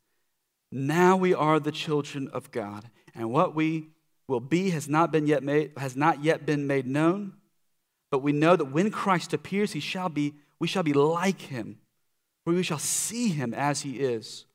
now 0.71 1.15
we 1.15 1.33
are 1.33 1.59
the 1.59 1.71
children 1.71 2.27
of 2.29 2.51
God, 2.51 2.89
and 3.15 3.31
what 3.31 3.55
we 3.55 3.89
will 4.27 4.39
be 4.39 4.69
has 4.69 4.87
not 4.87 5.11
been 5.11 5.25
yet 5.25 5.41
made 5.41 5.71
has 5.77 5.95
not 5.95 6.23
yet 6.23 6.45
been 6.45 6.67
made 6.67 6.85
known, 6.85 7.33
but 8.11 8.19
we 8.19 8.31
know 8.31 8.55
that 8.55 8.65
when 8.65 8.91
Christ 8.91 9.33
appears, 9.33 9.71
he 9.71 9.79
shall 9.79 10.09
be 10.09 10.35
we 10.59 10.67
shall 10.67 10.83
be 10.83 10.93
like 10.93 11.41
him, 11.41 11.79
for 12.45 12.53
we 12.53 12.63
shall 12.63 12.79
see 12.79 13.29
him 13.29 13.53
as 13.53 13.81
he 13.81 13.99
is. 13.99 14.45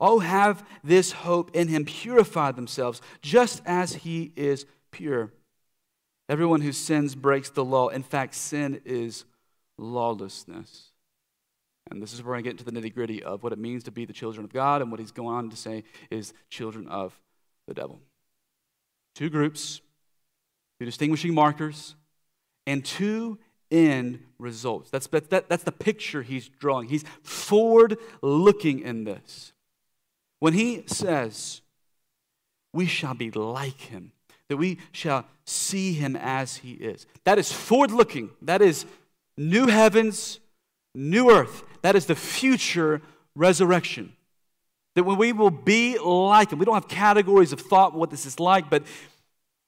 Oh, 0.00 0.18
have 0.20 0.64
this 0.84 1.12
hope 1.12 1.54
in 1.54 1.68
him, 1.68 1.84
purify 1.84 2.52
themselves, 2.52 3.00
just 3.22 3.62
as 3.66 3.94
he 3.94 4.32
is 4.36 4.66
pure. 4.90 5.32
Everyone 6.28 6.60
who 6.60 6.72
sins 6.72 7.14
breaks 7.14 7.50
the 7.50 7.64
law. 7.64 7.88
In 7.88 8.02
fact, 8.02 8.34
sin 8.34 8.80
is 8.84 9.24
lawlessness. 9.78 10.90
And 11.90 12.02
this 12.02 12.12
is 12.12 12.22
where 12.22 12.34
I 12.34 12.40
get 12.40 12.52
into 12.52 12.64
the 12.64 12.72
nitty 12.72 12.94
gritty 12.94 13.22
of 13.22 13.42
what 13.42 13.52
it 13.52 13.58
means 13.58 13.84
to 13.84 13.90
be 13.90 14.04
the 14.04 14.12
children 14.12 14.44
of 14.44 14.52
God 14.52 14.82
and 14.82 14.90
what 14.90 14.98
he's 14.98 15.12
going 15.12 15.34
on 15.34 15.50
to 15.50 15.56
say 15.56 15.84
is 16.10 16.32
children 16.50 16.88
of 16.88 17.18
the 17.68 17.74
devil. 17.74 18.00
Two 19.14 19.30
groups, 19.30 19.80
two 20.78 20.84
distinguishing 20.84 21.32
markers, 21.32 21.94
and 22.66 22.84
two 22.84 23.38
end 23.70 24.20
results. 24.38 24.90
That's, 24.90 25.06
that, 25.06 25.48
that's 25.48 25.64
the 25.64 25.72
picture 25.72 26.22
he's 26.22 26.48
drawing. 26.48 26.88
He's 26.88 27.04
forward 27.22 27.98
looking 28.20 28.80
in 28.80 29.04
this. 29.04 29.52
When 30.40 30.52
he 30.52 30.84
says, 30.86 31.62
We 32.72 32.86
shall 32.86 33.14
be 33.14 33.30
like 33.30 33.80
him, 33.80 34.12
that 34.48 34.56
we 34.56 34.78
shall 34.92 35.24
see 35.44 35.92
him 35.92 36.16
as 36.16 36.56
he 36.56 36.72
is, 36.72 37.06
that 37.24 37.38
is 37.38 37.52
forward 37.52 37.90
looking. 37.90 38.30
That 38.42 38.60
is 38.60 38.84
new 39.36 39.66
heavens, 39.66 40.40
new 40.94 41.30
earth. 41.30 41.62
That 41.82 41.96
is 41.96 42.06
the 42.06 42.14
future 42.14 43.02
resurrection. 43.34 44.12
That 44.94 45.04
when 45.04 45.18
we 45.18 45.32
will 45.32 45.50
be 45.50 45.98
like 45.98 46.52
Him, 46.52 46.58
we 46.58 46.64
don't 46.64 46.74
have 46.74 46.88
categories 46.88 47.52
of 47.52 47.60
thought 47.60 47.94
what 47.94 48.10
this 48.10 48.26
is 48.26 48.40
like, 48.40 48.70
but 48.70 48.82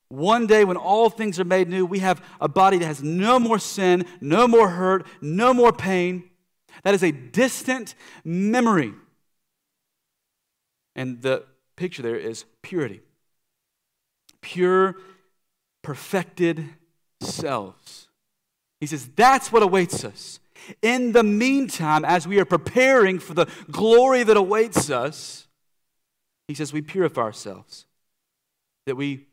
one 0.09 0.47
day 0.47 0.65
when 0.65 0.79
all 0.79 1.11
things 1.11 1.39
are 1.39 1.45
made 1.45 1.69
new, 1.69 1.85
we 1.85 1.99
have 1.99 2.25
a 2.41 2.49
body 2.49 2.79
that 2.79 2.87
has 2.87 3.03
no 3.03 3.39
more 3.39 3.59
sin, 3.59 4.07
no 4.21 4.49
more 4.49 4.71
hurt, 4.71 5.07
no 5.21 5.53
more 5.53 5.73
pain. 5.73 6.31
That 6.83 6.95
is 6.95 7.03
a 7.03 7.11
distant 7.11 7.95
memory. 8.25 8.95
And 10.97 11.21
the 11.21 11.45
picture 11.77 12.03
there 12.03 12.17
is 12.17 12.45
purity. 12.63 13.03
Pure, 14.41 14.97
perfected 15.83 16.71
selves. 17.21 18.08
He 18.81 18.87
says 18.87 19.09
that's 19.17 19.51
what 19.51 19.63
awaits 19.63 20.05
us. 20.05 20.41
In 20.83 21.13
the 21.13 21.23
meantime, 21.23 22.05
as 22.05 22.27
we 22.27 22.39
are 22.39 22.45
preparing 22.45 23.19
for 23.19 23.35
the 23.35 23.47
glory 23.71 24.23
that 24.23 24.37
awaits 24.37 24.91
us, 24.91 25.47
he 26.47 26.55
says 26.55 26.73
we 26.73 26.83
purify 26.83 27.23
ourselves. 27.23 27.87
That 28.87 28.97
we, 28.97 29.27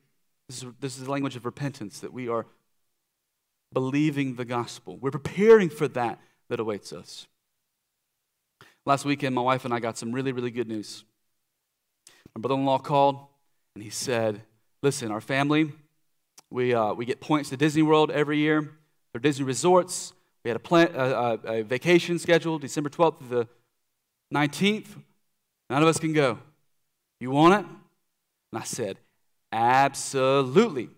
this 0.48 0.64
is, 0.64 0.70
this 0.80 0.98
is 0.98 1.06
the 1.06 1.12
language 1.12 1.36
of 1.36 1.46
repentance, 1.46 2.00
that 2.00 2.14
we 2.14 2.28
are 2.28 2.46
believing 3.74 4.36
the 4.36 4.46
gospel. 4.46 4.98
We're 4.98 5.12
preparing 5.12 5.70
for 5.70 5.88
that 5.90 6.20
that 6.50 6.60
awaits 6.60 6.94
us. 6.94 7.28
Last 8.86 9.06
weekend, 9.06 9.34
my 9.34 9.42
wife 9.42 9.66
and 9.66 9.74
I 9.74 9.80
got 9.80 9.98
some 9.98 10.12
really, 10.12 10.32
really 10.32 10.52
good 10.52 10.68
news. 10.68 11.04
My 12.36 12.42
brother 12.42 12.56
in 12.56 12.66
law 12.66 12.78
called 12.78 13.28
and 13.74 13.84
he 13.84 13.90
said, 13.90 14.42
Listen, 14.84 15.12
our 15.12 15.22
family, 15.22 15.72
we, 16.52 16.74
uh, 16.74 16.94
we 16.94 17.06
get 17.06 17.20
points 17.20 17.50
to 17.50 17.58
Disney 17.58 17.82
World 17.82 18.12
every 18.12 18.38
year. 18.38 18.72
They're 19.16 19.22
Disney 19.22 19.46
resorts. 19.46 20.12
We 20.44 20.50
had 20.50 20.58
a, 20.58 20.60
plan, 20.60 20.90
a, 20.94 21.40
a, 21.46 21.64
vacation 21.64 22.20
scheduled 22.20 22.60
December 22.60 22.90
12th 22.90 23.20
to 23.20 23.26
the 23.30 23.48
19th. 24.34 24.88
None 25.70 25.82
of 25.82 25.88
us 25.88 25.98
can 26.00 26.12
go. 26.12 26.38
You 27.22 27.32
want 27.32 27.54
it? 27.54 27.66
And 28.52 28.62
I 28.62 28.66
said, 28.66 28.98
Absolutely. 29.54 30.90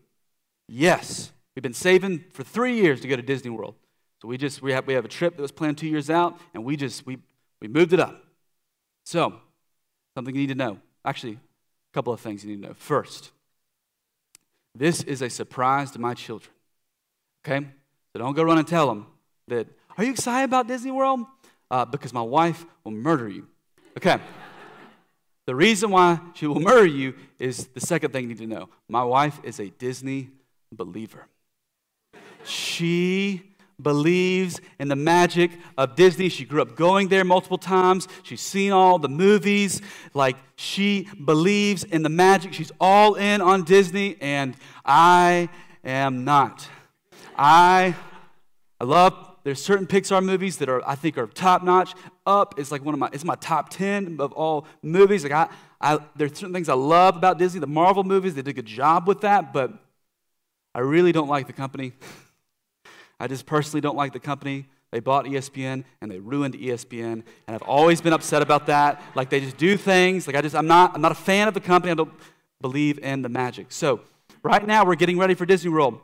Yes. 0.67 1.31
We've 1.55 1.61
been 1.61 1.75
saving 1.75 2.23
for 2.33 2.43
three 2.43 2.73
years 2.81 3.01
to 3.01 3.07
go 3.07 3.15
to 3.15 3.21
Disney 3.21 3.51
World. 3.51 3.75
So 4.23 4.27
we 4.27 4.39
just 4.39 4.63
we 4.63 4.71
have 4.71 4.87
we 4.87 4.95
have 4.95 5.05
a 5.05 5.09
trip 5.09 5.35
that 5.35 5.41
was 5.43 5.51
planned 5.51 5.77
two 5.77 5.87
years 5.87 6.09
out, 6.09 6.39
and 6.55 6.65
we 6.65 6.75
just 6.75 7.05
we 7.05 7.19
we 7.61 7.67
moved 7.67 7.93
it 7.93 7.99
up. 7.99 8.23
So 9.05 9.35
something 10.15 10.33
you 10.33 10.41
need 10.41 10.47
to 10.47 10.55
know. 10.55 10.79
Actually, 11.05 11.33
a 11.33 11.93
couple 11.93 12.13
of 12.13 12.19
things 12.19 12.43
you 12.43 12.49
need 12.49 12.63
to 12.63 12.69
know. 12.69 12.73
First, 12.73 13.29
This 14.73 15.03
is 15.03 15.21
a 15.21 15.29
surprise 15.29 15.91
to 15.91 15.99
my 15.99 16.15
children. 16.15 16.51
Okay? 17.45 17.67
So 18.17 18.23
don't 18.23 18.33
go 18.33 18.41
run 18.41 18.57
and 18.57 18.67
tell 18.67 18.87
them 18.87 19.05
that, 19.47 19.67
are 19.95 20.03
you 20.03 20.09
excited 20.09 20.45
about 20.45 20.67
Disney 20.67 20.89
World? 20.89 21.19
Uh, 21.69 21.85
because 21.85 22.11
my 22.13 22.21
wife 22.23 22.65
will 22.83 22.91
murder 22.91 23.29
you. 23.29 23.45
Okay. 23.95 24.17
the 25.45 25.53
reason 25.53 25.91
why 25.91 26.19
she 26.33 26.47
will 26.47 26.59
murder 26.59 26.87
you 26.87 27.13
is 27.37 27.67
the 27.67 27.79
second 27.79 28.13
thing 28.13 28.23
you 28.23 28.29
need 28.29 28.39
to 28.39 28.47
know. 28.47 28.69
My 28.89 29.03
wife 29.03 29.39
is 29.43 29.59
a 29.59 29.69
Disney 29.69 30.31
believer. 30.71 31.27
She 32.43 33.43
believes 33.79 34.61
in 34.79 34.87
the 34.87 34.95
magic 34.95 35.51
of 35.77 35.95
Disney. 35.95 36.29
She 36.29 36.43
grew 36.43 36.63
up 36.63 36.75
going 36.75 37.09
there 37.09 37.23
multiple 37.23 37.59
times. 37.59 38.07
She's 38.23 38.41
seen 38.41 38.71
all 38.71 38.97
the 38.97 39.09
movies. 39.09 39.79
Like, 40.15 40.37
she 40.55 41.07
believes 41.23 41.83
in 41.83 42.01
the 42.01 42.09
magic. 42.09 42.53
She's 42.53 42.71
all 42.81 43.13
in 43.13 43.41
on 43.41 43.63
Disney, 43.63 44.17
and 44.19 44.55
I 44.83 45.49
am 45.83 46.25
not. 46.25 46.67
I, 47.37 47.95
I 48.79 48.83
love, 48.83 49.35
there's 49.43 49.63
certain 49.63 49.87
Pixar 49.87 50.23
movies 50.23 50.57
that 50.57 50.69
are, 50.69 50.87
I 50.87 50.95
think, 50.95 51.17
are 51.17 51.27
top 51.27 51.63
notch. 51.63 51.93
Up 52.25 52.59
is 52.59 52.71
like 52.71 52.83
one 52.85 52.93
of 52.93 52.99
my, 52.99 53.09
it's 53.11 53.23
my 53.23 53.35
top 53.35 53.69
10 53.69 54.17
of 54.19 54.31
all 54.33 54.67
movies. 54.83 55.23
Like, 55.23 55.31
I, 55.31 55.49
I, 55.81 55.99
there's 56.15 56.33
certain 56.37 56.53
things 56.53 56.69
I 56.69 56.75
love 56.75 57.15
about 57.15 57.39
Disney. 57.39 57.59
The 57.59 57.67
Marvel 57.67 58.03
movies, 58.03 58.35
they 58.35 58.41
did 58.41 58.51
a 58.51 58.53
good 58.53 58.65
job 58.65 59.07
with 59.07 59.21
that, 59.21 59.51
but 59.51 59.73
I 60.75 60.81
really 60.81 61.11
don't 61.11 61.27
like 61.27 61.47
the 61.47 61.53
company. 61.53 61.93
I 63.19 63.27
just 63.27 63.45
personally 63.47 63.81
don't 63.81 63.97
like 63.97 64.13
the 64.13 64.19
company. 64.19 64.67
They 64.91 64.99
bought 64.99 65.25
ESPN 65.25 65.83
and 66.01 66.09
they 66.09 66.19
ruined 66.19 66.53
ESPN, 66.53 67.23
and 67.47 67.55
I've 67.55 67.63
always 67.63 67.99
been 67.99 68.13
upset 68.13 68.41
about 68.41 68.67
that. 68.67 69.01
Like 69.15 69.29
they 69.29 69.39
just 69.39 69.57
do 69.57 69.75
things. 69.75 70.27
Like 70.27 70.35
I 70.35 70.41
just, 70.41 70.55
I'm 70.55 70.67
not, 70.67 70.93
I'm 70.93 71.01
not 71.01 71.11
a 71.11 71.15
fan 71.15 71.47
of 71.47 71.53
the 71.53 71.59
company. 71.59 71.91
I 71.91 71.95
don't 71.95 72.13
believe 72.61 72.99
in 72.99 73.21
the 73.21 73.29
magic. 73.29 73.67
So 73.69 74.01
right 74.43 74.65
now 74.65 74.85
we're 74.85 74.95
getting 74.95 75.17
ready 75.17 75.33
for 75.33 75.45
Disney 75.45 75.71
World. 75.71 75.99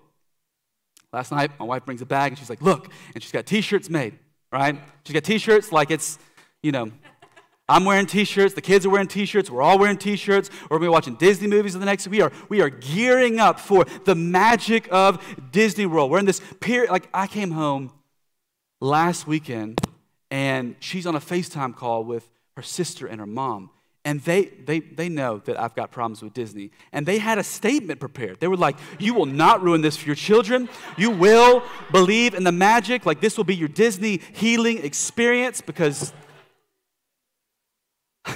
Last 1.13 1.32
night, 1.32 1.51
my 1.60 1.65
wife 1.65 1.86
brings 1.86 2.01
a 2.01 2.05
bag 2.05 2.32
and 2.32 2.39
she's 2.39 2.50
like, 2.50 2.62
"Look!" 2.62 2.89
and 3.13 3.24
she's 3.24 3.32
got 3.32 3.46
T-shirts 3.46 3.89
made. 3.89 4.17
Right? 4.51 4.77
She's 5.05 5.13
got 5.13 5.24
T-shirts 5.24 5.72
like 5.72 5.91
it's, 5.91 6.20
you 6.62 6.72
know, 6.72 6.91
I'm 7.70 7.86
wearing 7.86 8.05
t-shirts, 8.05 8.53
the 8.53 8.62
kids 8.62 8.86
are 8.86 8.89
wearing 8.89 9.08
t-shirts, 9.08 9.50
we're 9.50 9.62
all 9.62 9.79
wearing 9.79 9.98
t-shirts, 9.98 10.50
we're 10.63 10.77
gonna 10.77 10.89
be 10.89 10.89
watching 10.89 11.15
Disney 11.15 11.48
movies 11.48 11.75
in 11.75 11.79
the 11.79 11.86
next 11.86 12.08
we 12.10 12.22
are 12.22 12.32
we 12.50 12.62
are 12.62 12.70
gearing 12.70 13.39
up 13.39 13.58
for 13.58 13.86
the 14.03 14.15
magic 14.15 14.89
of 14.91 15.24
Disney 15.51 15.86
World. 15.86 16.12
We're 16.12 16.20
in 16.20 16.25
this 16.25 16.41
period, 16.60 16.91
like 16.91 17.08
I 17.13 17.25
came 17.25 17.51
home 17.51 17.93
last 18.82 19.27
weekend 19.27 19.79
and 20.29 20.75
she's 20.82 21.08
on 21.08 21.15
a 21.15 21.22
FaceTime 21.22 21.74
call 21.75 22.03
with 22.03 22.27
her 22.58 22.63
sister 22.63 23.08
and 23.08 23.20
her 23.22 23.25
mom. 23.25 23.70
And 24.05 24.19
they, 24.22 24.45
they, 24.45 24.81
they 24.81 25.07
know 25.07 25.38
that 25.45 25.57
I've 25.60 25.75
got 25.75 25.91
problems 25.91 26.22
with 26.22 26.33
Disney. 26.33 26.72
And 26.91 27.05
they 27.05 27.19
had 27.19 27.38
a 27.38 27.43
statement 27.43 28.01
prepared. 28.01 28.41
They 28.41 28.50
were 28.50 28.57
like, 28.57 28.75
You 29.00 29.13
will 29.13 29.25
not 29.25 29.63
ruin 29.63 29.81
this 29.81 29.95
for 29.95 30.07
your 30.07 30.15
children. 30.15 30.67
You 30.98 31.10
will 31.10 31.63
believe 31.91 32.33
in 32.33 32.43
the 32.43 32.51
magic. 32.51 33.05
Like, 33.05 33.22
this 33.22 33.38
will 33.38 33.45
be 33.45 33.55
your 33.55 33.69
Disney 33.69 34.19
healing 34.33 34.83
experience 34.83 35.62
because 35.62 36.12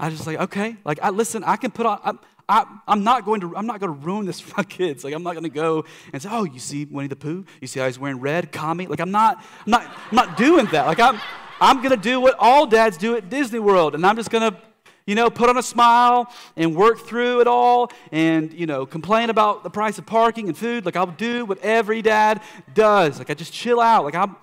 I 0.00 0.08
just 0.08 0.26
like, 0.26 0.40
okay, 0.40 0.76
like 0.86 0.98
I 1.02 1.10
listen, 1.10 1.44
I 1.44 1.56
can 1.56 1.70
put 1.70 1.84
on, 1.84 2.00
I, 2.02 2.14
I, 2.48 2.64
I'm 2.88 3.04
not 3.04 3.26
going 3.26 3.42
to, 3.42 3.54
I'm 3.54 3.66
not 3.66 3.78
going 3.78 3.92
to 3.92 4.06
ruin 4.06 4.24
this 4.24 4.40
for 4.40 4.54
my 4.56 4.62
kids. 4.64 5.04
Like 5.04 5.12
I'm 5.12 5.22
not 5.22 5.34
going 5.34 5.44
to 5.44 5.50
go 5.50 5.84
and 6.14 6.22
say, 6.22 6.30
oh, 6.32 6.44
you 6.44 6.60
see 6.60 6.86
Winnie 6.86 7.08
the 7.08 7.16
Pooh? 7.16 7.44
You 7.60 7.66
see 7.66 7.78
how 7.78 7.84
he's 7.84 7.98
wearing 7.98 8.20
red, 8.20 8.52
Kami? 8.52 8.86
Like 8.86 9.00
I'm 9.00 9.10
not, 9.10 9.36
I'm 9.66 9.70
not, 9.70 9.82
I'm 9.82 10.16
not 10.16 10.38
doing 10.38 10.64
that. 10.72 10.86
Like 10.86 10.98
I'm, 10.98 11.20
I'm 11.60 11.78
going 11.78 11.90
to 11.90 11.96
do 11.96 12.20
what 12.20 12.36
all 12.38 12.66
dads 12.66 12.96
do 12.96 13.16
at 13.16 13.28
Disney 13.28 13.58
World, 13.58 13.94
and 13.94 14.04
I'm 14.06 14.16
just 14.16 14.30
going 14.30 14.50
to, 14.50 14.58
you 15.06 15.14
know, 15.14 15.28
put 15.28 15.50
on 15.50 15.58
a 15.58 15.62
smile 15.62 16.32
and 16.56 16.74
work 16.74 17.00
through 17.00 17.40
it 17.40 17.46
all, 17.46 17.92
and 18.12 18.52
you 18.52 18.66
know, 18.66 18.86
complain 18.86 19.28
about 19.28 19.62
the 19.62 19.70
price 19.70 19.98
of 19.98 20.06
parking 20.06 20.48
and 20.48 20.56
food. 20.56 20.86
Like 20.86 20.96
I'll 20.96 21.06
do 21.06 21.44
what 21.44 21.58
every 21.58 22.00
dad 22.00 22.40
does. 22.74 23.18
Like 23.18 23.28
I 23.28 23.34
just 23.34 23.52
chill 23.52 23.80
out. 23.80 24.04
Like 24.04 24.14
I'm, 24.14 24.36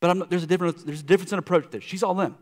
but 0.00 0.10
I'm, 0.10 0.24
there's 0.28 0.42
a 0.42 0.46
difference. 0.46 0.82
There's 0.82 1.00
a 1.00 1.04
difference 1.04 1.32
in 1.32 1.38
approach 1.38 1.70
there. 1.70 1.80
She's 1.80 2.02
all 2.02 2.20
in. 2.20 2.34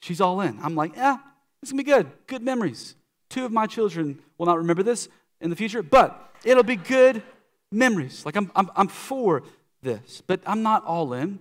She's 0.00 0.20
all 0.20 0.40
in. 0.40 0.58
I'm 0.62 0.74
like, 0.74 0.96
yeah, 0.96 1.18
it's 1.62 1.72
gonna 1.72 1.82
be 1.82 1.90
good. 1.90 2.10
Good 2.26 2.42
memories. 2.42 2.94
Two 3.28 3.44
of 3.44 3.52
my 3.52 3.66
children 3.66 4.18
will 4.38 4.46
not 4.46 4.58
remember 4.58 4.82
this 4.82 5.08
in 5.40 5.50
the 5.50 5.56
future, 5.56 5.82
but 5.82 6.32
it'll 6.44 6.62
be 6.62 6.76
good 6.76 7.22
memories. 7.70 8.24
Like 8.24 8.36
I'm, 8.36 8.50
I'm, 8.56 8.70
I'm 8.76 8.88
for 8.88 9.42
this, 9.82 10.22
but 10.26 10.40
I'm 10.46 10.62
not 10.62 10.84
all 10.84 11.12
in. 11.12 11.40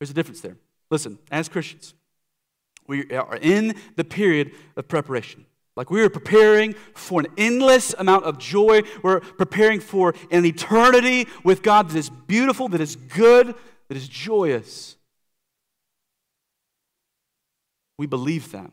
There's 0.00 0.10
a 0.10 0.14
difference 0.14 0.40
there. 0.40 0.56
Listen, 0.90 1.18
as 1.30 1.48
Christians, 1.48 1.94
we 2.86 3.08
are 3.12 3.36
in 3.36 3.76
the 3.94 4.02
period 4.02 4.52
of 4.76 4.88
preparation. 4.88 5.46
Like 5.76 5.90
we 5.90 6.02
are 6.02 6.10
preparing 6.10 6.74
for 6.94 7.20
an 7.20 7.28
endless 7.38 7.94
amount 7.94 8.24
of 8.24 8.38
joy. 8.38 8.82
We're 9.02 9.20
preparing 9.20 9.80
for 9.80 10.14
an 10.30 10.44
eternity 10.44 11.28
with 11.44 11.62
God 11.62 11.90
that 11.90 11.96
is 11.96 12.10
beautiful, 12.10 12.68
that 12.68 12.80
is 12.80 12.96
good, 12.96 13.54
that 13.88 13.96
is 13.96 14.08
joyous. 14.08 14.96
We 17.98 18.06
believe 18.06 18.50
that. 18.52 18.70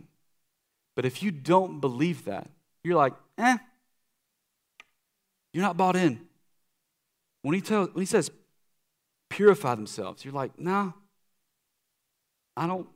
But 0.95 1.05
if 1.05 1.21
you 1.21 1.29
don't 1.29 1.79
believe 1.79 2.25
that, 2.25 2.49
you're 2.83 2.95
like, 2.95 3.13
eh, 3.37 3.57
you're 5.53 5.63
not 5.63 5.77
bought 5.77 5.95
in. 5.95 6.21
When 7.41 7.53
he, 7.53 7.61
tells, 7.61 7.89
when 7.93 8.01
he 8.01 8.05
says 8.05 8.31
purify 9.29 9.75
themselves, 9.75 10.25
you're 10.25 10.33
like, 10.33 10.57
nah, 10.59 10.93
I 12.57 12.67
don't 12.67 12.87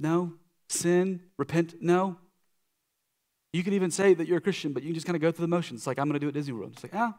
know. 0.00 0.32
Sin, 0.68 1.20
repent, 1.38 1.76
no. 1.80 2.16
You 3.52 3.62
can 3.62 3.72
even 3.72 3.90
say 3.90 4.12
that 4.12 4.26
you're 4.26 4.38
a 4.38 4.40
Christian, 4.40 4.72
but 4.72 4.82
you 4.82 4.88
can 4.88 4.94
just 4.94 5.06
kind 5.06 5.16
of 5.16 5.22
go 5.22 5.30
through 5.30 5.44
the 5.44 5.48
motions. 5.48 5.86
Like, 5.86 5.98
I'm 5.98 6.06
going 6.08 6.14
to 6.14 6.20
do 6.20 6.28
it 6.28 6.32
Disney 6.32 6.52
World. 6.52 6.72
It's 6.74 6.82
like, 6.82 6.94
ah, 6.94 7.14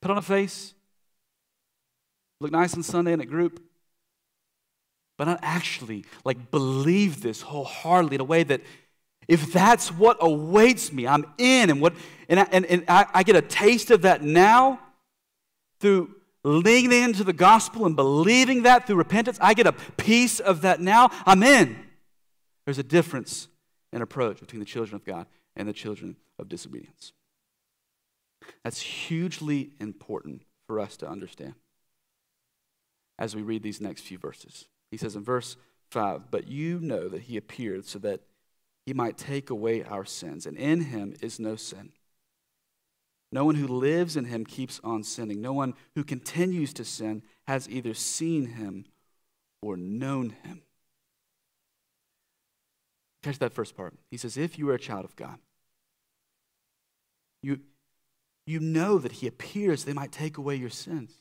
put 0.00 0.10
on 0.10 0.18
a 0.18 0.22
face, 0.22 0.74
look 2.40 2.50
nice 2.50 2.74
on 2.74 2.82
Sunday 2.82 3.12
in 3.12 3.20
a 3.20 3.26
group, 3.26 3.62
but 5.16 5.26
not 5.26 5.38
actually 5.42 6.04
like 6.24 6.50
believe 6.50 7.22
this 7.22 7.42
wholeheartedly 7.42 8.16
in 8.16 8.20
a 8.20 8.24
way 8.24 8.42
that 8.42 8.60
if 9.28 9.52
that's 9.52 9.92
what 9.92 10.16
awaits 10.20 10.92
me, 10.92 11.06
I'm 11.06 11.24
in, 11.38 11.70
and 11.70 11.80
what 11.80 11.94
and 12.28 12.40
I, 12.40 12.48
and, 12.50 12.66
and 12.66 12.84
I, 12.88 13.06
I 13.14 13.22
get 13.22 13.36
a 13.36 13.42
taste 13.42 13.92
of 13.92 14.02
that 14.02 14.22
now 14.22 14.80
through 15.78 16.14
leaning 16.44 17.02
into 17.02 17.24
the 17.24 17.32
gospel 17.32 17.86
and 17.86 17.94
believing 17.96 18.62
that 18.62 18.86
through 18.86 18.96
repentance. 18.96 19.38
I 19.40 19.54
get 19.54 19.66
a 19.66 19.72
piece 19.72 20.40
of 20.40 20.62
that 20.62 20.80
now. 20.80 21.10
I'm 21.24 21.42
in. 21.42 21.76
There's 22.64 22.78
a 22.78 22.84
difference 22.84 23.48
in 23.92 24.02
approach 24.02 24.40
between 24.40 24.60
the 24.60 24.66
children 24.66 24.96
of 24.96 25.04
God 25.04 25.26
and 25.56 25.68
the 25.68 25.72
children 25.72 26.16
of 26.38 26.48
disobedience. 26.48 27.12
That's 28.64 28.80
hugely 28.80 29.70
important 29.80 30.42
for 30.66 30.80
us 30.80 30.96
to 30.98 31.08
understand 31.08 31.54
as 33.18 33.36
we 33.36 33.42
read 33.42 33.62
these 33.62 33.80
next 33.80 34.02
few 34.02 34.18
verses. 34.18 34.66
He 34.90 34.96
says 34.96 35.16
in 35.16 35.22
verse 35.22 35.56
5 35.90 36.30
But 36.30 36.48
you 36.48 36.80
know 36.80 37.08
that 37.08 37.22
he 37.22 37.36
appeared 37.36 37.86
so 37.86 37.98
that 38.00 38.20
he 38.84 38.92
might 38.92 39.16
take 39.16 39.48
away 39.50 39.84
our 39.84 40.04
sins, 40.04 40.44
and 40.44 40.56
in 40.56 40.82
him 40.82 41.14
is 41.20 41.38
no 41.38 41.54
sin. 41.54 41.92
No 43.32 43.46
one 43.46 43.54
who 43.54 43.66
lives 43.66 44.16
in 44.16 44.26
him 44.26 44.44
keeps 44.44 44.78
on 44.84 45.02
sinning. 45.02 45.40
No 45.40 45.54
one 45.54 45.74
who 45.94 46.04
continues 46.04 46.74
to 46.74 46.84
sin 46.84 47.22
has 47.46 47.68
either 47.68 47.94
seen 47.94 48.46
him 48.46 48.84
or 49.62 49.76
known 49.76 50.36
him. 50.44 50.62
Catch 53.22 53.38
that 53.38 53.54
first 53.54 53.74
part. 53.74 53.94
He 54.10 54.18
says, 54.18 54.36
If 54.36 54.58
you 54.58 54.68
are 54.68 54.74
a 54.74 54.78
child 54.78 55.06
of 55.06 55.16
God, 55.16 55.38
you, 57.42 57.60
you 58.46 58.60
know 58.60 58.98
that 58.98 59.12
he 59.12 59.26
appears, 59.26 59.84
they 59.84 59.92
might 59.94 60.12
take 60.12 60.36
away 60.36 60.56
your 60.56 60.70
sins. 60.70 61.12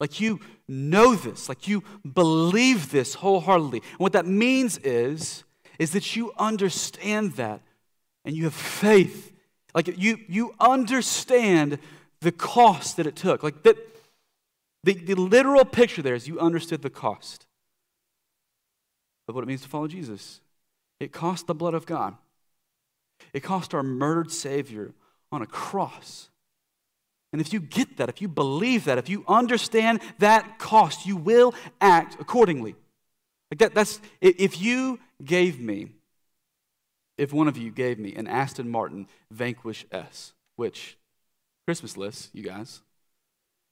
Like 0.00 0.20
you 0.20 0.40
know 0.66 1.14
this, 1.14 1.48
like 1.48 1.68
you 1.68 1.84
believe 2.10 2.90
this 2.90 3.14
wholeheartedly. 3.14 3.80
And 3.92 3.98
what 3.98 4.12
that 4.14 4.26
means 4.26 4.78
is, 4.78 5.44
is 5.78 5.92
that 5.92 6.16
you 6.16 6.32
understand 6.36 7.34
that 7.34 7.62
and 8.24 8.34
you 8.34 8.44
have 8.44 8.54
faith. 8.54 9.33
Like 9.74 9.98
you, 9.98 10.18
you 10.28 10.54
understand 10.60 11.78
the 12.20 12.32
cost 12.32 12.96
that 12.96 13.06
it 13.06 13.16
took. 13.16 13.42
Like 13.42 13.62
that, 13.64 13.76
the, 14.84 14.94
the 14.94 15.14
literal 15.14 15.64
picture 15.64 16.02
there 16.02 16.14
is 16.14 16.28
you 16.28 16.38
understood 16.38 16.82
the 16.82 16.90
cost 16.90 17.46
of 19.28 19.34
what 19.34 19.42
it 19.42 19.46
means 19.46 19.62
to 19.62 19.68
follow 19.68 19.88
Jesus. 19.88 20.40
It 21.00 21.12
cost 21.12 21.46
the 21.46 21.54
blood 21.54 21.74
of 21.74 21.86
God. 21.86 22.16
It 23.32 23.40
cost 23.40 23.74
our 23.74 23.82
murdered 23.82 24.30
Savior 24.30 24.92
on 25.32 25.42
a 25.42 25.46
cross. 25.46 26.30
And 27.32 27.40
if 27.40 27.52
you 27.52 27.58
get 27.58 27.96
that, 27.96 28.08
if 28.08 28.22
you 28.22 28.28
believe 28.28 28.84
that, 28.84 28.98
if 28.98 29.08
you 29.08 29.24
understand 29.26 30.00
that 30.18 30.58
cost, 30.58 31.04
you 31.04 31.16
will 31.16 31.52
act 31.80 32.16
accordingly. 32.20 32.76
Like 33.50 33.58
that, 33.58 33.74
that's 33.74 34.00
if 34.20 34.60
you 34.60 35.00
gave 35.24 35.58
me, 35.58 35.88
if 37.16 37.32
one 37.32 37.48
of 37.48 37.56
you 37.56 37.70
gave 37.70 37.98
me 37.98 38.14
an 38.14 38.26
Aston 38.26 38.68
Martin 38.68 39.06
Vanquish 39.30 39.86
S, 39.92 40.32
which 40.56 40.96
Christmas 41.66 41.96
list, 41.96 42.30
you 42.32 42.42
guys. 42.42 42.80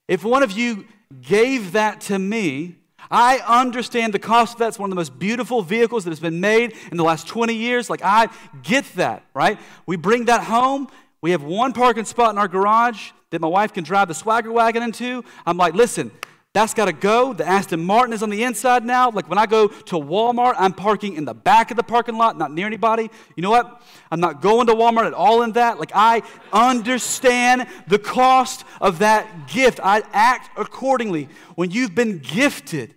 If 0.09 0.25
one 0.25 0.43
of 0.43 0.53
you 0.53 0.87
gave 1.21 1.73
that 1.73 2.01
to 2.03 2.19
me, 2.19 2.77
I 3.11 3.39
understand 3.39 4.15
the 4.15 4.19
cost 4.19 4.55
of 4.55 4.59
that. 4.61 4.69
It's 4.69 4.79
one 4.79 4.89
of 4.89 4.91
the 4.91 4.97
most 5.01 5.19
beautiful 5.19 5.63
vehicles 5.63 6.05
that 6.05 6.11
has 6.11 6.21
been 6.21 6.41
made 6.41 6.77
in 6.91 6.97
the 6.97 7.05
last 7.05 7.27
20 7.27 7.55
years. 7.55 7.91
Like, 7.91 8.03
I 8.05 8.29
get 8.63 8.85
that, 8.95 9.25
right? 9.35 9.59
We 9.87 9.97
bring 9.97 10.27
that 10.27 10.45
home. 10.45 10.89
We 11.21 11.33
have 11.33 11.43
one 11.43 11.73
parking 11.73 12.05
spot 12.05 12.33
in 12.33 12.39
our 12.39 12.49
garage 12.49 13.11
that 13.31 13.41
my 13.41 13.49
wife 13.49 13.73
can 13.73 13.85
drive 13.85 14.09
the 14.09 14.15
swagger 14.15 14.53
wagon 14.53 14.83
into. 14.83 15.25
I'm 15.47 15.57
like, 15.57 15.75
listen, 15.75 16.11
that's 16.55 16.75
got 16.75 16.85
to 16.85 16.93
go. 16.93 17.33
The 17.33 17.47
Aston 17.47 17.83
Martin 17.83 18.13
is 18.13 18.23
on 18.23 18.29
the 18.29 18.43
inside 18.43 18.85
now. 18.85 19.11
Like 19.11 19.29
when 19.29 19.39
I 19.39 19.47
go 19.47 19.69
to 19.69 19.95
Walmart, 19.97 20.55
I'm 20.59 20.75
parking 20.75 21.15
in 21.15 21.25
the 21.25 21.33
back 21.33 21.71
of 21.71 21.79
the 21.79 21.83
parking 21.83 22.19
lot, 22.19 22.37
not 22.37 22.53
near 22.53 22.67
anybody. 22.67 23.11
You 23.37 23.43
know 23.43 23.51
what? 23.51 23.83
I'm 24.11 24.21
not 24.21 24.43
going 24.43 24.67
to 24.67 24.75
Walmart 24.75 25.07
at 25.07 25.15
all 25.15 25.43
in 25.43 25.53
that. 25.53 25.79
Like 25.79 25.93
I 25.95 26.23
understand 26.53 27.67
the 27.89 27.99
cost 27.99 28.65
of 28.83 28.99
that 28.99 29.49
gift. 29.49 29.81
I 29.83 30.03
act 30.13 30.51
accordingly. 30.59 31.31
When 31.55 31.71
you've 31.71 31.95
been 31.95 32.19
gifted 32.19 32.95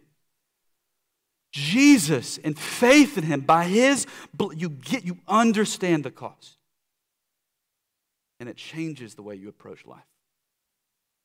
Jesus 1.54 2.38
and 2.44 2.60
faith 2.60 3.18
in 3.18 3.24
him 3.24 3.40
by 3.40 3.64
his 3.64 4.06
you 4.58 4.68
get 4.68 5.06
you 5.06 5.18
understand 5.30 6.04
the 6.04 6.12
cost. 6.12 6.58
And 8.42 8.50
it 8.50 8.58
changes 8.58 9.16
the 9.16 9.22
way 9.22 9.36
you 9.36 9.48
approach 9.48 9.86
life. 9.86 10.04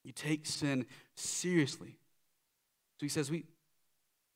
You 0.04 0.12
take 0.12 0.46
sin 0.46 0.86
seriously. 1.16 1.96
So 3.00 3.06
he 3.06 3.08
says, 3.08 3.30
we, 3.30 3.44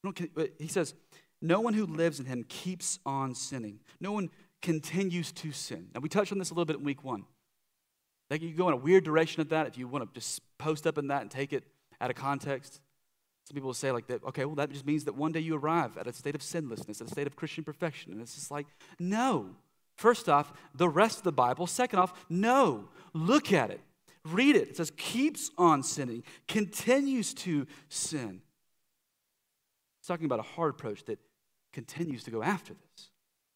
uh, 0.07 0.45
he 0.59 0.69
says, 0.69 0.95
no 1.43 1.61
one 1.61 1.75
who 1.75 1.85
lives 1.85 2.19
in 2.19 2.25
him 2.25 2.47
keeps 2.49 2.99
on 3.05 3.35
sinning. 3.35 3.81
No 4.01 4.11
one 4.11 4.31
continues 4.63 5.33
to 5.33 5.53
sin. 5.53 5.89
Now, 5.95 6.01
we 6.01 6.09
touched 6.09 6.33
on 6.33 6.39
this 6.39 6.49
a 6.49 6.55
little 6.55 6.65
bit 6.65 6.79
in 6.79 6.83
week 6.83 7.05
one. 7.05 7.25
Like 8.31 8.41
you 8.41 8.55
go 8.55 8.67
in 8.69 8.73
a 8.73 8.79
weird 8.79 9.05
direction 9.05 9.43
of 9.43 9.51
that 9.51 9.67
if 9.67 9.77
you 9.77 9.87
want 9.87 10.03
to 10.09 10.19
just 10.19 10.41
post 10.57 10.87
up 10.87 10.97
in 10.97 11.09
that 11.09 11.21
and 11.21 11.31
take 11.31 11.53
it 11.53 11.65
out 12.01 12.09
of 12.09 12.17
context. 12.17 12.81
Some 13.47 13.55
people 13.55 13.67
will 13.67 13.75
say 13.75 13.93
like 13.93 14.07
that, 14.07 14.25
okay, 14.25 14.47
well, 14.47 14.55
that 14.55 14.73
just 14.73 14.87
means 14.87 15.05
that 15.05 15.15
one 15.15 15.33
day 15.33 15.41
you 15.41 15.57
arrive 15.57 15.99
at 15.99 16.07
a 16.07 16.13
state 16.15 16.35
of 16.35 16.43
sinlessness, 16.43 17.03
at 17.03 17.09
a 17.09 17.11
state 17.11 17.27
of 17.27 17.37
Christian 17.37 17.65
perfection. 17.65 18.13
And 18.13 18.23
it's 18.23 18.35
just 18.35 18.51
like, 18.51 18.67
no. 18.99 19.51
First 19.97 20.31
off, 20.31 20.55
the 20.75 20.89
rest 20.89 21.19
of 21.19 21.25
the 21.25 21.33
Bible. 21.33 21.67
Second 21.67 21.99
off, 21.99 22.25
no. 22.31 22.89
Look 23.13 23.53
at 23.53 23.71
it. 23.71 23.83
Read 24.25 24.57
it. 24.57 24.71
It 24.71 24.77
says, 24.79 24.91
keeps 24.97 25.51
on 25.59 25.83
sinning, 25.83 26.23
continues 26.49 27.35
to 27.35 27.67
sin. 27.91 28.41
It's 30.05 30.09
talking 30.11 30.27
about 30.27 30.39
a 30.39 30.43
hard 30.43 30.69
approach 30.69 31.03
that 31.07 31.19
continues 31.73 32.25
to 32.25 32.31
go 32.31 32.43
after 32.43 32.75
this. 32.75 33.09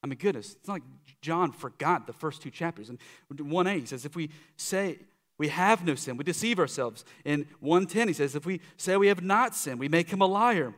I 0.02 0.06
mean, 0.06 0.16
goodness, 0.16 0.54
it's 0.54 0.66
not 0.66 0.76
like 0.76 0.82
John 1.20 1.52
forgot 1.52 2.06
the 2.06 2.14
first 2.14 2.40
two 2.40 2.50
chapters. 2.50 2.88
And 2.88 2.98
1a, 3.30 3.80
he 3.80 3.84
says, 3.84 4.06
if 4.06 4.16
we 4.16 4.30
say 4.56 4.98
we 5.37 5.48
have 5.48 5.84
no 5.84 5.94
sin, 5.94 6.16
we 6.16 6.24
deceive 6.24 6.58
ourselves. 6.58 7.04
In 7.26 7.46
110, 7.61 8.08
he 8.08 8.14
says, 8.14 8.34
if 8.34 8.46
we 8.46 8.62
say 8.78 8.96
we 8.96 9.08
have 9.08 9.22
not 9.22 9.54
sinned, 9.54 9.78
we 9.78 9.90
make 9.90 10.08
him 10.08 10.22
a 10.22 10.26
liar. 10.26 10.72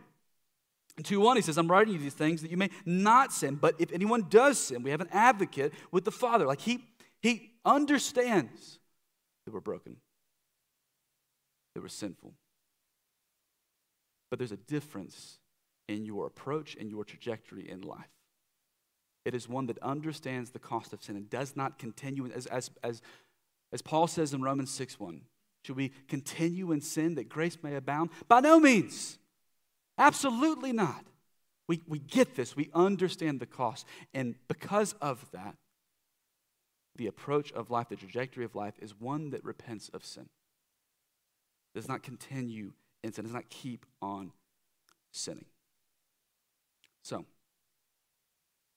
In 0.98 1.04
2.1, 1.04 1.37
he 1.37 1.42
says, 1.42 1.56
I'm 1.56 1.70
writing 1.70 1.92
you 1.92 2.00
these 2.00 2.14
things 2.14 2.42
that 2.42 2.50
you 2.50 2.56
may 2.56 2.70
not 2.85 3.33
sin, 3.33 3.54
but 3.54 3.76
if 3.78 3.92
anyone 3.92 4.26
does 4.28 4.59
sin, 4.59 4.83
we 4.83 4.90
have 4.90 5.00
an 5.00 5.09
advocate 5.12 5.72
with 5.92 6.04
the 6.04 6.11
Father. 6.11 6.46
Like 6.46 6.62
he, 6.62 6.85
he 7.20 7.52
understands 7.64 8.80
that 9.46 9.54
we're 9.54 9.61
broken, 9.61 9.98
that 11.76 11.80
we're 11.80 11.87
sinful. 11.87 12.33
But 14.30 14.40
there's 14.40 14.50
a 14.50 14.56
difference 14.56 15.38
in 15.90 16.05
your 16.05 16.26
approach 16.26 16.76
and 16.79 16.88
your 16.88 17.05
trajectory 17.05 17.68
in 17.68 17.83
life. 17.83 18.09
It 19.24 19.35
is 19.35 19.48
one 19.48 19.66
that 19.66 19.79
understands 19.83 20.50
the 20.50 20.59
cost 20.59 20.92
of 20.92 21.03
sin 21.03 21.16
and 21.16 21.29
does 21.29 21.57
not 21.57 21.79
continue, 21.79 22.31
as, 22.33 22.46
as, 22.46 22.70
as, 22.83 23.03
as 23.72 23.83
Paul 23.83 24.07
says 24.07 24.33
in 24.33 24.40
Romans 24.40 24.70
6 24.70 24.98
1. 24.98 25.20
Should 25.64 25.76
we 25.76 25.92
continue 26.09 26.72
in 26.72 26.81
sin 26.81 27.16
that 27.16 27.29
grace 27.29 27.59
may 27.62 27.74
abound? 27.74 28.11
By 28.29 28.40
no 28.40 28.59
means. 28.59 29.18
Absolutely 29.98 30.72
not. 30.72 31.05
We, 31.68 31.83
we 31.87 31.98
get 31.98 32.35
this, 32.35 32.57
we 32.57 32.70
understand 32.72 33.40
the 33.40 33.46
cost. 33.46 33.87
And 34.14 34.37
because 34.48 34.94
of 35.00 35.24
that, 35.33 35.57
the 36.96 37.07
approach 37.07 37.53
of 37.53 37.70
life, 37.70 37.88
the 37.88 37.96
trajectory 37.96 38.44
of 38.44 38.55
life, 38.55 38.74
is 38.81 38.98
one 38.98 39.31
that 39.31 39.44
repents 39.44 39.88
of 39.90 40.05
sin. 40.05 40.29
Does 41.74 41.88
not 41.88 42.03
continue 42.03 42.72
in 43.05 43.12
sin, 43.12 43.24
does 43.24 43.35
not 43.35 43.50
keep 43.50 43.87
on 44.00 44.33
sinning. 45.12 45.44
So, 47.11 47.25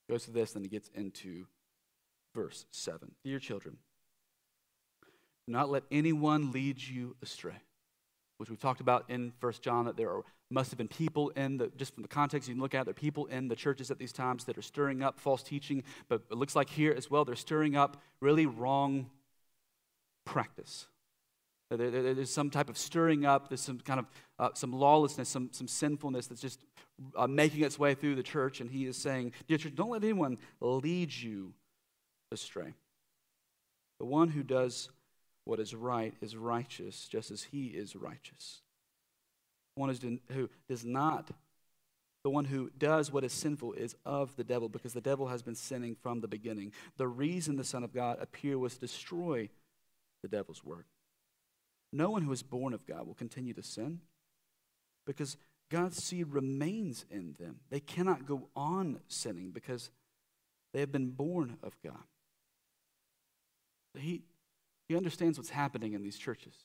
goes 0.09 0.25
to 0.25 0.31
this, 0.31 0.53
then 0.53 0.63
he 0.63 0.67
gets 0.67 0.89
into 0.95 1.45
verse 2.33 2.65
7. 2.71 3.11
Dear 3.23 3.37
children, 3.37 3.77
do 5.45 5.53
not 5.53 5.69
let 5.69 5.83
anyone 5.91 6.51
lead 6.51 6.81
you 6.81 7.15
astray. 7.21 7.61
Which 8.37 8.49
we've 8.49 8.59
talked 8.59 8.81
about 8.81 9.05
in 9.07 9.33
First 9.39 9.61
John, 9.61 9.85
that 9.85 9.97
there 9.97 10.09
are, 10.09 10.23
must 10.49 10.71
have 10.71 10.79
been 10.79 10.87
people 10.87 11.29
in 11.35 11.57
the, 11.57 11.71
just 11.77 11.93
from 11.93 12.01
the 12.01 12.09
context 12.09 12.49
you 12.49 12.55
can 12.55 12.61
look 12.63 12.73
at, 12.73 12.87
there 12.87 12.91
are 12.91 12.95
people 12.95 13.27
in 13.27 13.49
the 13.49 13.55
churches 13.55 13.91
at 13.91 13.99
these 13.99 14.11
times 14.11 14.45
that 14.45 14.57
are 14.57 14.63
stirring 14.63 15.03
up 15.03 15.19
false 15.19 15.43
teaching, 15.43 15.83
but 16.09 16.23
it 16.31 16.35
looks 16.35 16.55
like 16.55 16.71
here 16.71 16.91
as 16.97 17.11
well, 17.11 17.23
they're 17.25 17.35
stirring 17.35 17.75
up 17.75 18.01
really 18.19 18.47
wrong 18.47 19.11
practice. 20.25 20.87
There, 21.69 21.89
there, 21.89 22.13
there's 22.13 22.31
some 22.31 22.49
type 22.49 22.69
of 22.69 22.77
stirring 22.77 23.25
up, 23.25 23.49
there's 23.49 23.61
some 23.61 23.79
kind 23.79 23.99
of 23.99 24.05
uh, 24.37 24.49
some 24.53 24.71
lawlessness, 24.71 25.29
some, 25.29 25.49
some 25.51 25.67
sinfulness 25.67 26.27
that's 26.27 26.41
just 26.41 26.65
uh, 27.15 27.27
making 27.27 27.63
its 27.63 27.79
way 27.79 27.95
through 27.95 28.15
the 28.15 28.23
church. 28.23 28.61
And 28.61 28.69
he 28.69 28.85
is 28.85 28.97
saying, 28.97 29.31
Dear 29.47 29.57
church, 29.57 29.75
don't 29.75 29.89
let 29.89 30.03
anyone 30.03 30.37
lead 30.59 31.13
you 31.13 31.53
astray. 32.31 32.73
The 33.99 34.05
one 34.05 34.29
who 34.29 34.43
does 34.43 34.89
what 35.45 35.59
is 35.59 35.73
right 35.73 36.13
is 36.21 36.35
righteous, 36.35 37.07
just 37.07 37.31
as 37.31 37.43
he 37.43 37.67
is 37.67 37.95
righteous. 37.95 38.61
One 39.75 40.19
who 40.31 40.49
does 40.69 40.85
not, 40.85 41.31
the 42.23 42.29
one 42.29 42.45
who 42.45 42.69
does 42.77 43.11
what 43.11 43.23
is 43.23 43.33
sinful 43.33 43.73
is 43.73 43.95
of 44.05 44.35
the 44.35 44.43
devil, 44.43 44.69
because 44.69 44.93
the 44.93 45.01
devil 45.01 45.27
has 45.27 45.41
been 45.41 45.55
sinning 45.55 45.95
from 45.95 46.21
the 46.21 46.27
beginning. 46.27 46.71
The 46.97 47.07
reason 47.07 47.55
the 47.55 47.63
Son 47.63 47.83
of 47.83 47.93
God 47.93 48.17
appeared 48.21 48.57
was 48.57 48.75
to 48.75 48.81
destroy 48.81 49.49
the 50.21 50.27
devil's 50.29 50.63
work. 50.63 50.85
No 51.93 52.09
one 52.09 52.23
who 52.23 52.31
is 52.31 52.41
born 52.41 52.73
of 52.73 52.87
God 52.87 53.05
will 53.05 53.13
continue 53.13 53.53
to 53.53 53.61
sin 53.61 53.99
because 55.05 55.37
God's 55.69 56.03
seed 56.03 56.27
remains 56.27 57.05
in 57.11 57.35
them. 57.39 57.57
They 57.69 57.79
cannot 57.79 58.25
go 58.25 58.49
on 58.55 58.99
sinning 59.07 59.51
because 59.51 59.91
they 60.73 60.79
have 60.79 60.91
been 60.91 61.11
born 61.11 61.57
of 61.61 61.77
God. 61.83 62.03
He, 63.95 64.23
he 64.87 64.97
understands 64.97 65.37
what's 65.37 65.51
happening 65.51 65.93
in 65.93 66.01
these 66.01 66.17
churches. 66.17 66.55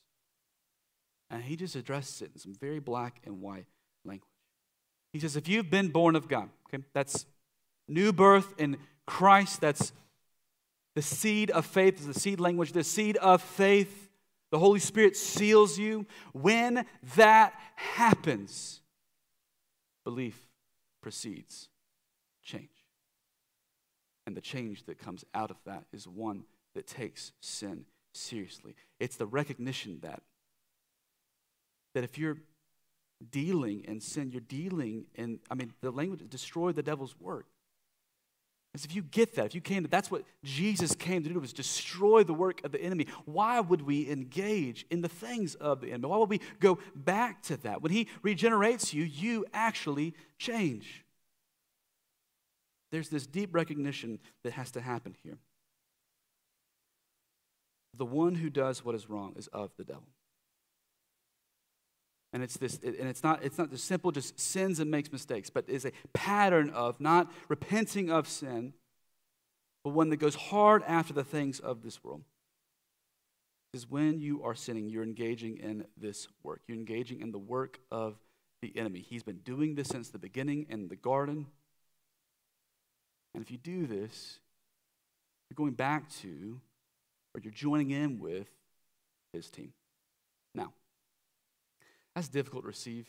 And 1.30 1.42
he 1.42 1.56
just 1.56 1.76
addresses 1.76 2.22
it 2.22 2.30
in 2.34 2.40
some 2.40 2.54
very 2.54 2.80
black 2.80 3.20
and 3.26 3.42
white 3.42 3.66
language. 4.06 4.30
He 5.12 5.20
says, 5.20 5.36
if 5.36 5.46
you've 5.46 5.70
been 5.70 5.88
born 5.88 6.16
of 6.16 6.26
God, 6.26 6.48
okay, 6.72 6.82
that's 6.94 7.26
new 7.86 8.14
birth 8.14 8.54
in 8.56 8.78
Christ, 9.06 9.60
that's 9.60 9.92
the 10.94 11.02
seed 11.02 11.50
of 11.50 11.66
faith, 11.66 12.00
Is 12.00 12.06
the 12.06 12.18
seed 12.18 12.40
language, 12.40 12.72
the 12.72 12.82
seed 12.82 13.18
of 13.18 13.42
faith 13.42 14.07
the 14.50 14.58
Holy 14.58 14.80
Spirit 14.80 15.16
seals 15.16 15.78
you. 15.78 16.06
When 16.32 16.86
that 17.16 17.54
happens, 17.76 18.80
belief 20.04 20.48
precedes 21.02 21.68
change. 22.42 22.68
And 24.26 24.36
the 24.36 24.40
change 24.40 24.84
that 24.86 24.98
comes 24.98 25.24
out 25.34 25.50
of 25.50 25.56
that 25.64 25.84
is 25.92 26.06
one 26.06 26.44
that 26.74 26.86
takes 26.86 27.32
sin 27.40 27.84
seriously. 28.12 28.74
It's 29.00 29.16
the 29.16 29.26
recognition 29.26 30.00
that 30.02 30.22
that 31.94 32.04
if 32.04 32.18
you're 32.18 32.38
dealing 33.30 33.84
in 33.84 34.00
sin, 34.00 34.30
you're 34.30 34.40
dealing 34.40 35.06
in 35.14 35.40
I 35.50 35.54
mean 35.54 35.72
the 35.80 35.90
language 35.90 36.22
destroy 36.28 36.72
the 36.72 36.82
devil's 36.82 37.18
work. 37.18 37.46
As 38.78 38.84
if 38.84 38.94
you 38.94 39.02
get 39.02 39.34
that, 39.34 39.46
if 39.46 39.56
you 39.56 39.60
came 39.60 39.82
to, 39.82 39.88
that's 39.88 40.08
what 40.08 40.22
Jesus 40.44 40.94
came 40.94 41.24
to 41.24 41.28
do 41.28 41.40
was 41.40 41.52
destroy 41.52 42.22
the 42.22 42.32
work 42.32 42.62
of 42.62 42.70
the 42.70 42.80
enemy. 42.80 43.08
Why 43.24 43.58
would 43.58 43.82
we 43.82 44.08
engage 44.08 44.86
in 44.88 45.00
the 45.00 45.08
things 45.08 45.56
of 45.56 45.80
the 45.80 45.88
enemy? 45.88 46.06
Why 46.06 46.16
would 46.18 46.30
we 46.30 46.40
go 46.60 46.78
back 46.94 47.42
to 47.44 47.56
that? 47.62 47.82
When 47.82 47.90
he 47.90 48.06
regenerates 48.22 48.94
you, 48.94 49.02
you 49.02 49.44
actually 49.52 50.14
change. 50.38 51.04
There's 52.92 53.08
this 53.08 53.26
deep 53.26 53.52
recognition 53.52 54.20
that 54.44 54.52
has 54.52 54.70
to 54.70 54.80
happen 54.80 55.16
here. 55.24 55.38
The 57.96 58.06
one 58.06 58.36
who 58.36 58.48
does 58.48 58.84
what 58.84 58.94
is 58.94 59.10
wrong 59.10 59.34
is 59.36 59.48
of 59.48 59.72
the 59.76 59.82
devil. 59.82 60.06
And 62.32 62.42
it's 62.42 62.58
this, 62.58 62.78
and 62.82 63.08
it's 63.08 63.22
not, 63.22 63.42
it's 63.42 63.56
not 63.56 63.70
just 63.70 63.86
simple, 63.86 64.10
just 64.10 64.38
sins 64.38 64.80
and 64.80 64.90
makes 64.90 65.10
mistakes, 65.10 65.48
but 65.48 65.68
is 65.68 65.86
a 65.86 65.92
pattern 66.12 66.70
of 66.70 67.00
not 67.00 67.32
repenting 67.48 68.10
of 68.10 68.28
sin, 68.28 68.74
but 69.82 69.90
one 69.90 70.10
that 70.10 70.18
goes 70.18 70.34
hard 70.34 70.82
after 70.86 71.14
the 71.14 71.24
things 71.24 71.58
of 71.58 71.82
this 71.82 72.04
world. 72.04 72.22
Is 73.74 73.88
when 73.88 74.20
you 74.20 74.42
are 74.44 74.54
sinning, 74.54 74.88
you're 74.88 75.04
engaging 75.04 75.58
in 75.58 75.84
this 75.96 76.26
work. 76.42 76.62
You're 76.66 76.78
engaging 76.78 77.20
in 77.20 77.32
the 77.32 77.38
work 77.38 77.78
of 77.90 78.18
the 78.62 78.76
enemy. 78.76 79.00
He's 79.00 79.22
been 79.22 79.38
doing 79.38 79.74
this 79.74 79.88
since 79.88 80.08
the 80.08 80.18
beginning 80.18 80.66
in 80.68 80.88
the 80.88 80.96
garden. 80.96 81.46
And 83.34 83.42
if 83.42 83.50
you 83.50 83.58
do 83.58 83.86
this, 83.86 84.38
you're 85.48 85.54
going 85.54 85.74
back 85.74 86.10
to, 86.22 86.60
or 87.34 87.40
you're 87.42 87.52
joining 87.52 87.90
in 87.90 88.18
with 88.18 88.48
his 89.32 89.50
team. 89.50 89.72
That's 92.18 92.26
difficult 92.28 92.64
to 92.64 92.66
receive. 92.66 93.08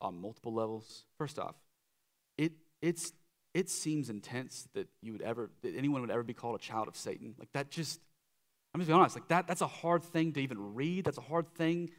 on 0.00 0.20
multiple 0.20 0.54
levels. 0.54 1.04
First 1.16 1.36
off, 1.36 1.56
it, 2.36 2.52
it's, 2.80 3.12
it 3.54 3.68
seems 3.68 4.08
intense 4.08 4.68
that 4.74 4.86
you 5.02 5.10
would 5.10 5.22
ever, 5.22 5.50
that 5.62 5.74
anyone 5.74 6.00
would 6.02 6.10
ever 6.12 6.22
be 6.22 6.32
called 6.32 6.54
a 6.54 6.60
child 6.60 6.86
of 6.86 6.96
Satan. 6.96 7.34
Like 7.36 7.50
that 7.54 7.72
just, 7.72 7.98
I'm 8.72 8.80
just 8.80 8.86
being 8.86 9.00
honest, 9.00 9.16
like 9.16 9.26
that, 9.30 9.48
that's 9.48 9.62
a 9.62 9.66
hard 9.66 10.04
thing 10.04 10.32
to 10.34 10.40
even 10.40 10.76
read. 10.76 11.06
That's 11.06 11.18
a 11.18 11.22
hard 11.22 11.52
thing 11.56 11.90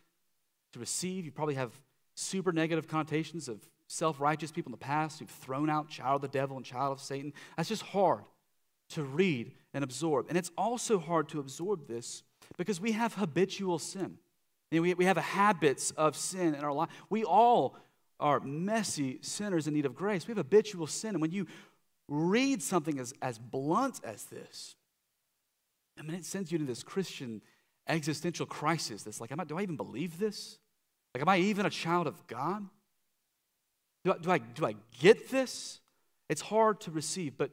to 0.71 0.79
receive. 0.79 1.25
You 1.25 1.33
probably 1.33 1.55
have 1.55 1.77
super 2.15 2.53
negative 2.53 2.87
connotations 2.87 3.49
of 3.49 3.67
self 3.87 4.21
righteous 4.21 4.53
people 4.53 4.69
in 4.69 4.71
the 4.71 4.77
past 4.77 5.19
who've 5.19 5.29
thrown 5.29 5.69
out 5.69 5.89
child 5.89 6.23
of 6.23 6.31
the 6.31 6.37
devil 6.39 6.55
and 6.55 6.65
child 6.65 6.93
of 6.93 7.01
Satan. 7.01 7.33
That's 7.57 7.67
just 7.67 7.81
hard 7.81 8.23
to 8.91 9.03
read 9.03 9.51
and 9.73 9.83
absorb. 9.83 10.27
And 10.29 10.37
it's 10.37 10.51
also 10.57 10.97
hard 10.97 11.27
to 11.27 11.41
absorb 11.41 11.89
this 11.89 12.23
because 12.57 12.79
we 12.79 12.93
have 12.93 13.15
habitual 13.15 13.79
sin. 13.79 14.19
Know, 14.71 14.81
we, 14.81 14.93
we 14.93 15.05
have 15.05 15.17
habits 15.17 15.91
of 15.91 16.15
sin 16.15 16.53
in 16.53 16.63
our 16.63 16.73
life. 16.73 16.89
We 17.09 17.23
all 17.23 17.75
are 18.19 18.39
messy 18.39 19.19
sinners 19.21 19.67
in 19.67 19.73
need 19.73 19.85
of 19.85 19.95
grace. 19.95 20.27
We 20.27 20.31
have 20.31 20.37
habitual 20.37 20.87
sin. 20.87 21.11
And 21.11 21.21
when 21.21 21.31
you 21.31 21.47
read 22.07 22.61
something 22.61 22.99
as, 22.99 23.13
as 23.21 23.39
blunt 23.39 24.01
as 24.03 24.25
this, 24.25 24.75
I 25.97 26.03
mean, 26.03 26.15
it 26.15 26.25
sends 26.25 26.51
you 26.51 26.57
into 26.57 26.67
this 26.67 26.83
Christian 26.83 27.41
existential 27.87 28.45
crisis 28.45 29.03
that's 29.03 29.19
like, 29.19 29.31
am 29.31 29.39
I, 29.39 29.43
do 29.43 29.57
I 29.57 29.63
even 29.63 29.75
believe 29.75 30.19
this? 30.19 30.59
Like, 31.13 31.21
am 31.21 31.29
I 31.29 31.37
even 31.37 31.65
a 31.65 31.69
child 31.69 32.07
of 32.07 32.27
God? 32.27 32.65
Do 34.05 34.13
I, 34.13 34.17
do 34.17 34.31
I, 34.31 34.37
do 34.37 34.65
I 34.65 34.75
get 34.99 35.29
this? 35.29 35.79
It's 36.29 36.41
hard 36.41 36.79
to 36.81 36.91
receive, 36.91 37.37
but 37.37 37.49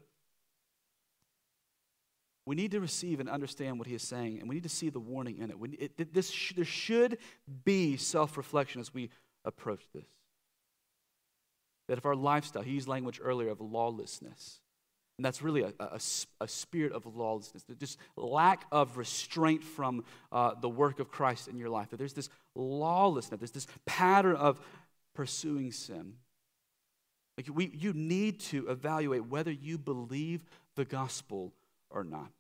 we 2.47 2.55
need 2.55 2.71
to 2.71 2.81
receive 2.81 3.19
and 3.19 3.29
understand 3.29 3.79
what 3.79 3.89
he 3.89 3.95
is 3.95 4.03
saying, 4.03 4.39
and 4.39 4.49
we 4.49 4.55
need 4.55 4.63
to 4.63 4.69
see 4.69 4.89
the 4.89 5.01
warning 5.01 5.39
in 5.39 5.51
it. 5.51 5.59
We, 5.59 5.71
it 5.71 6.15
this 6.15 6.53
there 6.55 6.65
should 6.65 7.19
be 7.65 7.97
self 7.97 8.37
reflection 8.37 8.81
as 8.81 8.95
we 8.95 9.11
approach 9.45 9.83
this. 9.93 10.07
That 11.89 11.99
if 11.99 12.07
our 12.07 12.15
lifestyle, 12.15 12.63
he 12.63 12.73
used 12.73 12.89
language 12.89 13.21
earlier 13.23 13.51
of 13.51 13.61
lawlessness, 13.61 14.61
and 15.19 15.25
that's 15.25 15.43
really 15.43 15.63
a, 15.63 15.73
a, 15.81 16.01
a 16.41 16.49
spirit 16.49 16.93
of 16.93 17.05
lawlessness, 17.05 17.65
just 17.81 17.99
lack 18.17 18.65
of 18.71 18.97
restraint 18.97 19.65
from 19.65 20.05
uh, 20.31 20.53
the 20.61 20.69
work 20.69 21.01
of 21.01 21.11
Christ 21.11 21.49
in 21.49 21.59
your 21.59 21.69
life. 21.69 21.91
That 21.91 21.97
there's 21.97 22.13
this 22.13 22.29
lawlessness, 22.55 23.41
there's 23.41 23.51
this 23.51 23.67
pattern 23.87 24.37
of 24.37 24.61
pursuing 25.15 25.73
sin. 25.73 26.15
Like 27.37 27.49
we, 27.53 27.73
you 27.75 27.93
need 27.93 28.39
to 28.41 28.69
evaluate 28.69 29.27
whether 29.27 29.51
you 29.51 29.79
believe 29.79 30.45
the 30.77 30.85
gospel 30.85 31.53
or 31.97 32.05
not. 32.05 32.31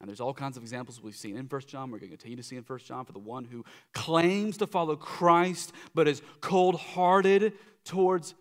And 0.00 0.08
there's 0.08 0.20
all 0.20 0.34
kinds 0.34 0.56
of 0.56 0.64
examples 0.64 1.00
we've 1.00 1.14
seen 1.14 1.36
in 1.36 1.46
1 1.46 1.60
John. 1.68 1.92
We're 1.92 2.00
going 2.00 2.10
to 2.10 2.16
continue 2.16 2.36
to 2.36 2.42
see 2.42 2.56
in 2.56 2.64
1 2.64 2.78
John 2.80 3.04
for 3.04 3.12
the 3.12 3.20
one 3.20 3.44
who 3.44 3.64
claims 3.94 4.56
to 4.56 4.66
follow 4.66 4.96
Christ 4.96 5.72
but 5.94 6.08
is 6.08 6.22
cold 6.40 6.74
hearted 6.74 7.52
towards 7.84 8.34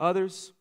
others. 0.00 0.54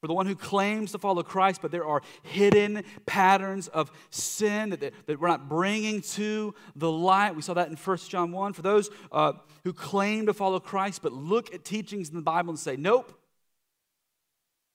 For 0.00 0.06
the 0.06 0.14
one 0.14 0.26
who 0.26 0.36
claims 0.36 0.92
to 0.92 0.98
follow 0.98 1.22
Christ, 1.22 1.60
but 1.60 1.72
there 1.72 1.84
are 1.84 2.00
hidden 2.22 2.84
patterns 3.04 3.68
of 3.68 3.90
sin 4.10 4.70
that, 4.70 4.80
that 4.80 5.20
we're 5.20 5.28
not 5.28 5.48
bringing 5.48 6.00
to 6.02 6.54
the 6.76 6.90
light. 6.90 7.34
We 7.34 7.42
saw 7.42 7.54
that 7.54 7.68
in 7.68 7.76
1 7.76 7.96
John 8.08 8.30
1. 8.30 8.52
For 8.52 8.62
those 8.62 8.90
uh, 9.10 9.32
who 9.64 9.72
claim 9.72 10.26
to 10.26 10.32
follow 10.32 10.60
Christ, 10.60 11.02
but 11.02 11.12
look 11.12 11.52
at 11.52 11.64
teachings 11.64 12.08
in 12.08 12.14
the 12.14 12.22
Bible 12.22 12.50
and 12.50 12.58
say, 12.58 12.76
nope, 12.76 13.12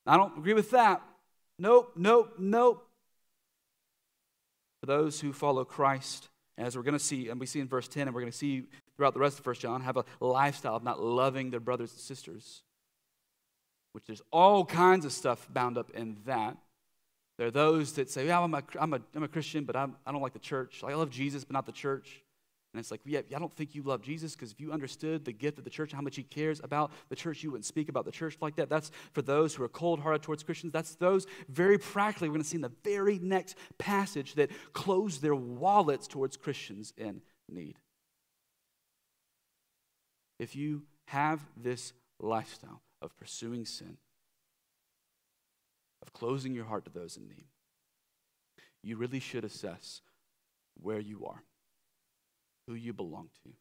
I 0.06 0.18
don't 0.18 0.38
agree 0.38 0.54
with 0.54 0.72
that. 0.72 1.02
Nope, 1.58 1.94
nope, 1.96 2.34
nope. 2.38 2.88
For 4.82 4.88
those 4.88 5.20
who 5.20 5.32
follow 5.34 5.64
Christ, 5.64 6.30
as 6.58 6.76
we're 6.76 6.84
going 6.84 6.98
to 6.98 7.00
see, 7.00 7.30
and 7.30 7.40
we 7.40 7.46
see 7.46 7.60
in 7.60 7.68
verse 7.68 7.88
10, 7.88 8.08
and 8.08 8.16
we're 8.16 8.22
going 8.22 8.32
to 8.32 8.38
see 8.38 8.64
throughout 8.96 9.14
the 9.14 9.20
rest 9.20 9.40
of 9.40 9.46
1 9.46 9.56
John, 9.56 9.82
have 9.82 9.98
a 9.98 10.06
lifestyle 10.20 10.76
of 10.76 10.84
not 10.84 11.02
loving 11.02 11.50
their 11.50 11.60
brothers 11.60 11.92
and 11.92 12.00
sisters, 12.00 12.64
which 13.94 14.06
there's 14.06 14.22
all 14.32 14.66
kinds 14.66 15.06
of 15.06 15.12
stuff 15.12 15.48
bound 15.52 15.78
up 15.78 15.90
in 15.92 16.18
that. 16.26 16.58
There 17.38 17.48
are 17.48 17.52
those 17.52 17.94
that 17.94 18.10
say, 18.10 18.28
yeah, 18.28 18.40
I'm 18.40 18.54
a, 18.54 18.64
I'm 18.80 18.94
a, 18.94 19.02
I'm 19.14 19.24
a 19.24 19.28
Christian, 19.28 19.66
but 19.66 19.76
I'm, 19.76 19.96
I 20.06 20.12
don't 20.12 20.22
like 20.22 20.34
the 20.34 20.40
church. 20.40 20.82
Like, 20.82 20.94
I 20.94 20.96
love 20.96 21.10
Jesus, 21.10 21.44
but 21.44 21.54
not 21.54 21.66
the 21.66 21.74
church. 21.74 22.22
And 22.76 22.82
it's 22.82 22.92
like, 22.92 23.00
yeah, 23.06 23.22
I 23.34 23.40
don't 23.40 23.54
think 23.54 23.74
you 23.74 23.84
love 23.84 24.02
Jesus 24.02 24.36
because 24.36 24.52
if 24.52 24.60
you 24.60 24.74
understood 24.74 25.24
the 25.24 25.32
gift 25.32 25.58
of 25.58 25.64
the 25.64 25.70
church, 25.70 25.92
and 25.92 25.96
how 25.96 26.02
much 26.02 26.18
he 26.18 26.24
cares 26.24 26.60
about 26.62 26.92
the 27.08 27.16
church, 27.16 27.42
you 27.42 27.52
wouldn't 27.52 27.64
speak 27.64 27.88
about 27.88 28.04
the 28.04 28.12
church 28.12 28.36
like 28.42 28.58
that. 28.58 28.68
That's 28.68 28.92
for 29.14 29.22
those 29.22 29.56
who 29.56 29.64
are 29.64 29.70
cold 29.70 30.02
hearted 30.02 30.24
towards 30.24 30.44
Christians. 30.44 30.74
That's 30.74 30.96
those 30.96 31.26
very 31.48 31.78
practically, 31.78 32.28
we're 32.28 32.34
going 32.34 32.44
to 32.44 32.50
see 32.50 32.58
in 32.58 32.62
the 32.62 32.74
very 32.84 33.18
next 33.20 33.56
passage 33.78 34.34
that 34.34 34.52
close 34.74 35.20
their 35.20 35.36
wallets 35.36 36.06
towards 36.06 36.36
Christians 36.36 36.94
in 36.98 37.22
need. 37.50 37.78
If 40.38 40.54
you 40.54 40.84
have 41.06 41.40
this 41.56 41.94
lifestyle 42.20 42.82
of 43.02 43.16
pursuing 43.16 43.66
sin, 43.66 43.96
of 46.02 46.12
closing 46.12 46.54
your 46.54 46.66
heart 46.66 46.84
to 46.84 46.92
those 46.92 47.16
in 47.16 47.30
need, 47.30 47.46
you 48.84 48.98
really 48.98 49.22
should 49.22 49.46
assess 49.46 50.02
where 50.82 51.00
you 51.00 51.26
are 51.26 51.42
who 52.68 52.74
you 52.74 52.94
belong 52.94 53.30
to, 53.44 53.52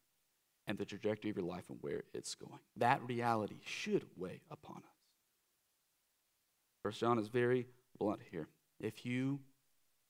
and 0.67 0.79
the 0.79 0.85
trajectory 0.85 1.31
of 1.31 1.37
your 1.37 1.47
life 1.47 1.65
and 1.69 1.79
where 1.81 2.05
it's 2.13 2.35
going. 2.35 2.61
That 2.77 3.01
reality 3.07 3.57
should 3.65 4.05
weigh 4.17 4.41
upon 4.51 4.79
us. 4.79 4.99
First 6.83 7.01
John 7.01 7.19
is 7.19 7.29
very 7.29 7.67
blunt 7.99 8.21
here. 8.31 8.49
If 8.81 9.07
you 9.07 9.41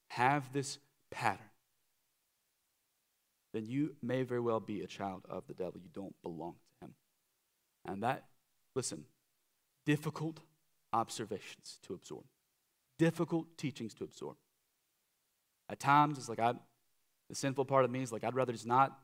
have 0.08 0.52
this 0.52 0.78
pattern, 1.10 1.50
then 3.52 3.66
you 3.66 3.94
may 4.02 4.22
very 4.22 4.40
well 4.40 4.60
be 4.60 4.82
a 4.82 4.86
child 4.86 5.24
of 5.28 5.46
the 5.46 5.54
devil. 5.54 5.80
You 5.80 5.88
don't 5.92 6.20
belong 6.22 6.54
to 6.54 6.86
him. 6.86 6.94
And 7.84 8.02
that, 8.02 8.24
listen, 8.74 9.04
difficult 9.86 10.40
observations 10.92 11.78
to 11.82 11.94
absorb, 11.94 12.24
difficult 12.98 13.56
teachings 13.56 13.94
to 13.94 14.04
absorb. 14.04 14.36
At 15.68 15.80
times, 15.80 16.18
it's 16.18 16.28
like 16.28 16.40
I, 16.40 16.54
the 17.28 17.34
sinful 17.34 17.64
part 17.64 17.84
of 17.84 17.90
me 17.90 18.02
is 18.02 18.12
like, 18.12 18.24
I'd 18.24 18.34
rather 18.34 18.52
just 18.52 18.66
not 18.66 18.98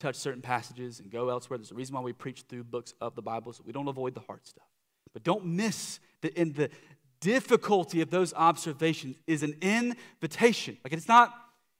touch 0.00 0.16
certain 0.16 0.42
passages 0.42 1.00
and 1.00 1.10
go 1.10 1.28
elsewhere. 1.28 1.58
There's 1.58 1.70
a 1.70 1.74
reason 1.74 1.94
why 1.94 2.02
we 2.02 2.12
preach 2.12 2.42
through 2.48 2.64
books 2.64 2.94
of 3.00 3.14
the 3.14 3.22
Bible 3.22 3.52
so 3.52 3.62
we 3.66 3.72
don't 3.72 3.88
avoid 3.88 4.14
the 4.14 4.20
hard 4.20 4.46
stuff. 4.46 4.66
But 5.12 5.22
don't 5.22 5.46
miss 5.46 6.00
that 6.22 6.34
in 6.34 6.52
the 6.52 6.70
difficulty 7.20 8.02
of 8.02 8.10
those 8.10 8.34
observations 8.34 9.16
is 9.26 9.42
an 9.42 9.56
invitation. 9.62 10.76
Like 10.84 10.92
it's 10.92 11.08
not 11.08 11.32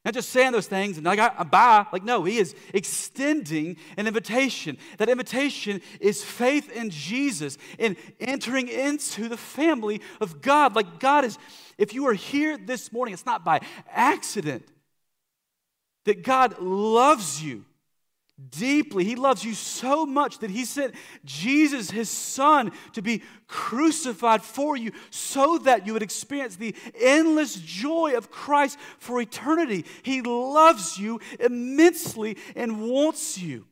not 0.03 0.13
just 0.13 0.29
saying 0.29 0.51
those 0.51 0.67
things 0.67 0.97
and 0.97 1.05
like 1.05 1.19
I, 1.19 1.31
I 1.37 1.43
buy. 1.43 1.85
Like 1.91 2.03
no, 2.03 2.23
he 2.23 2.37
is 2.37 2.55
extending 2.73 3.75
an 3.97 4.07
invitation. 4.07 4.77
That 4.97 5.09
invitation 5.09 5.81
is 5.99 6.23
faith 6.23 6.71
in 6.71 6.89
Jesus 6.91 7.57
and 7.77 7.95
entering 8.19 8.67
into 8.67 9.27
the 9.27 9.37
family 9.37 10.01
of 10.21 10.41
God. 10.41 10.75
Like 10.75 10.99
God 10.99 11.25
is. 11.25 11.37
If 11.77 11.93
you 11.93 12.07
are 12.07 12.13
here 12.13 12.57
this 12.57 12.93
morning, 12.93 13.13
it's 13.13 13.25
not 13.25 13.43
by 13.43 13.59
accident 13.91 14.65
that 16.05 16.23
God 16.23 16.59
loves 16.59 17.43
you 17.43 17.65
deeply. 18.49 19.03
He 19.03 19.15
loves 19.15 19.43
you 19.43 19.53
so 19.53 20.05
much 20.05 20.39
that 20.39 20.49
He 20.49 20.65
sent 20.65 20.95
Jesus, 21.23 21.91
His 21.91 22.09
Son, 22.09 22.71
to 22.93 23.01
be 23.01 23.23
crucified 23.47 24.41
for 24.41 24.75
you 24.75 24.91
so 25.09 25.57
that 25.59 25.87
you 25.87 25.93
would 25.93 26.03
experience 26.03 26.55
the 26.55 26.75
endless 26.99 27.55
joy 27.55 28.13
of 28.15 28.31
Christ 28.31 28.77
for 28.99 29.21
eternity. 29.21 29.85
He 30.03 30.21
loves 30.21 30.97
you 30.97 31.19
immensely 31.39 32.37
and 32.55 32.89
wants 32.89 33.37
you. 33.37 33.65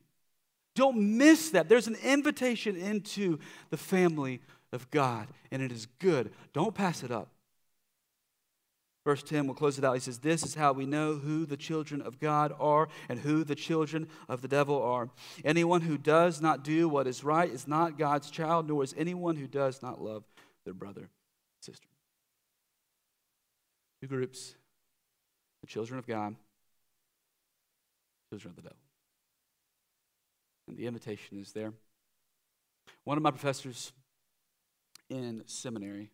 Don't 0.75 1.17
miss 1.17 1.51
that. 1.51 1.69
There's 1.69 1.87
an 1.87 1.97
invitation 2.03 2.75
into 2.75 3.39
the 3.69 3.77
family 3.77 4.41
of 4.71 4.89
God, 4.89 5.27
and 5.51 5.61
it 5.61 5.71
is 5.71 5.87
good. 5.99 6.31
Don't 6.53 6.73
pass 6.73 7.03
it 7.03 7.11
up. 7.11 7.29
Verse 9.05 9.21
10, 9.21 9.47
we'll 9.47 9.55
close 9.55 9.77
it 9.77 9.83
out. 9.83 9.93
He 9.93 9.99
says, 9.99 10.19
This 10.19 10.43
is 10.43 10.55
how 10.55 10.71
we 10.71 10.85
know 10.85 11.15
who 11.15 11.45
the 11.45 11.57
children 11.57 12.01
of 12.01 12.19
God 12.19 12.53
are 12.57 12.87
and 13.09 13.19
who 13.19 13.43
the 13.43 13.55
children 13.55 14.07
of 14.29 14.41
the 14.41 14.47
devil 14.47 14.81
are. 14.81 15.09
Anyone 15.43 15.81
who 15.81 15.97
does 15.97 16.41
not 16.41 16.63
do 16.63 16.87
what 16.87 17.05
is 17.05 17.23
right 17.23 17.49
is 17.49 17.67
not 17.67 17.97
God's 17.97 18.31
child, 18.31 18.67
nor 18.67 18.81
is 18.81 18.95
anyone 18.97 19.35
who 19.35 19.47
does 19.47 19.81
not 19.81 20.01
love 20.01 20.23
their 20.63 20.73
brother 20.73 21.09
sister. 21.59 21.87
Two 24.01 24.07
groups 24.07 24.55
the 25.61 25.67
children 25.67 25.97
of 25.97 26.05
God, 26.05 26.35
children 28.29 28.51
of 28.51 28.55
the 28.55 28.61
devil. 28.63 28.77
And 30.67 30.77
the 30.77 30.87
invitation 30.87 31.39
is 31.39 31.51
there. 31.51 31.73
One 33.03 33.17
of 33.17 33.23
my 33.23 33.31
professors 33.31 33.91
in 35.09 35.43
seminary 35.45 36.09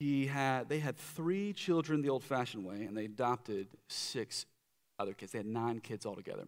he 0.00 0.26
had 0.26 0.68
they 0.70 0.78
had 0.78 0.96
three 0.96 1.52
children 1.52 2.00
the 2.00 2.08
old-fashioned 2.08 2.64
way 2.64 2.84
and 2.84 2.96
they 2.96 3.04
adopted 3.04 3.68
six 3.86 4.46
other 4.98 5.12
kids. 5.12 5.32
They 5.32 5.38
had 5.38 5.46
nine 5.46 5.78
kids 5.78 6.06
altogether. 6.06 6.46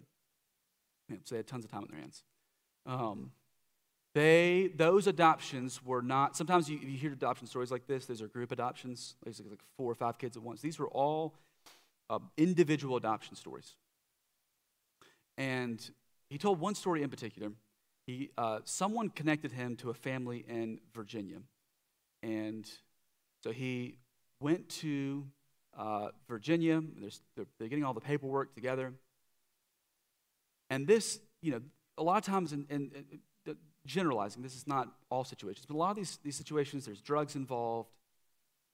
Yeah, 1.08 1.18
so 1.22 1.34
they 1.34 1.38
had 1.38 1.46
tons 1.46 1.64
of 1.64 1.70
time 1.70 1.82
on 1.82 1.88
their 1.90 2.00
hands. 2.00 2.24
Um, 2.86 3.30
they 4.14 4.72
those 4.74 5.06
adoptions 5.06 5.84
were 5.84 6.00
not 6.00 6.34
sometimes 6.34 6.68
you, 6.68 6.78
you, 6.78 6.96
hear 6.96 7.12
adoption 7.12 7.46
stories 7.46 7.70
like 7.70 7.86
this 7.86 8.06
those 8.06 8.22
are 8.22 8.26
group 8.26 8.52
adoptions 8.52 9.16
like 9.24 9.60
four 9.76 9.92
or 9.92 9.94
five 9.94 10.16
kids 10.16 10.36
at 10.36 10.42
once. 10.42 10.62
These 10.62 10.78
were 10.78 10.88
all 10.88 11.34
uh, 12.08 12.20
individual 12.38 12.96
adoption 12.96 13.36
stories. 13.36 13.76
And 15.36 15.78
he 16.30 16.38
told 16.38 16.58
one 16.58 16.74
story 16.74 17.02
in 17.02 17.10
particular. 17.10 17.52
He, 18.06 18.30
uh, 18.36 18.60
someone 18.64 19.10
connected 19.10 19.52
him 19.52 19.76
to 19.76 19.90
a 19.90 19.94
family 19.94 20.44
in 20.48 20.80
Virginia. 20.92 21.38
And 22.22 22.68
so 23.42 23.50
he 23.50 23.98
went 24.40 24.68
to 24.68 25.26
uh, 25.76 26.08
Virginia. 26.28 26.82
They're, 27.36 27.46
they're 27.58 27.68
getting 27.68 27.84
all 27.84 27.94
the 27.94 28.00
paperwork 28.00 28.54
together. 28.54 28.92
And 30.70 30.86
this, 30.86 31.20
you 31.40 31.52
know, 31.52 31.60
a 31.98 32.02
lot 32.02 32.16
of 32.16 32.24
times, 32.24 32.52
in, 32.52 32.66
in, 32.70 32.90
in, 33.46 33.56
generalizing, 33.84 34.42
this 34.42 34.54
is 34.54 34.66
not 34.66 34.88
all 35.10 35.24
situations, 35.24 35.66
but 35.66 35.74
a 35.74 35.76
lot 35.76 35.90
of 35.90 35.96
these, 35.96 36.18
these 36.22 36.36
situations, 36.36 36.86
there's 36.86 37.00
drugs 37.00 37.34
involved, 37.34 37.90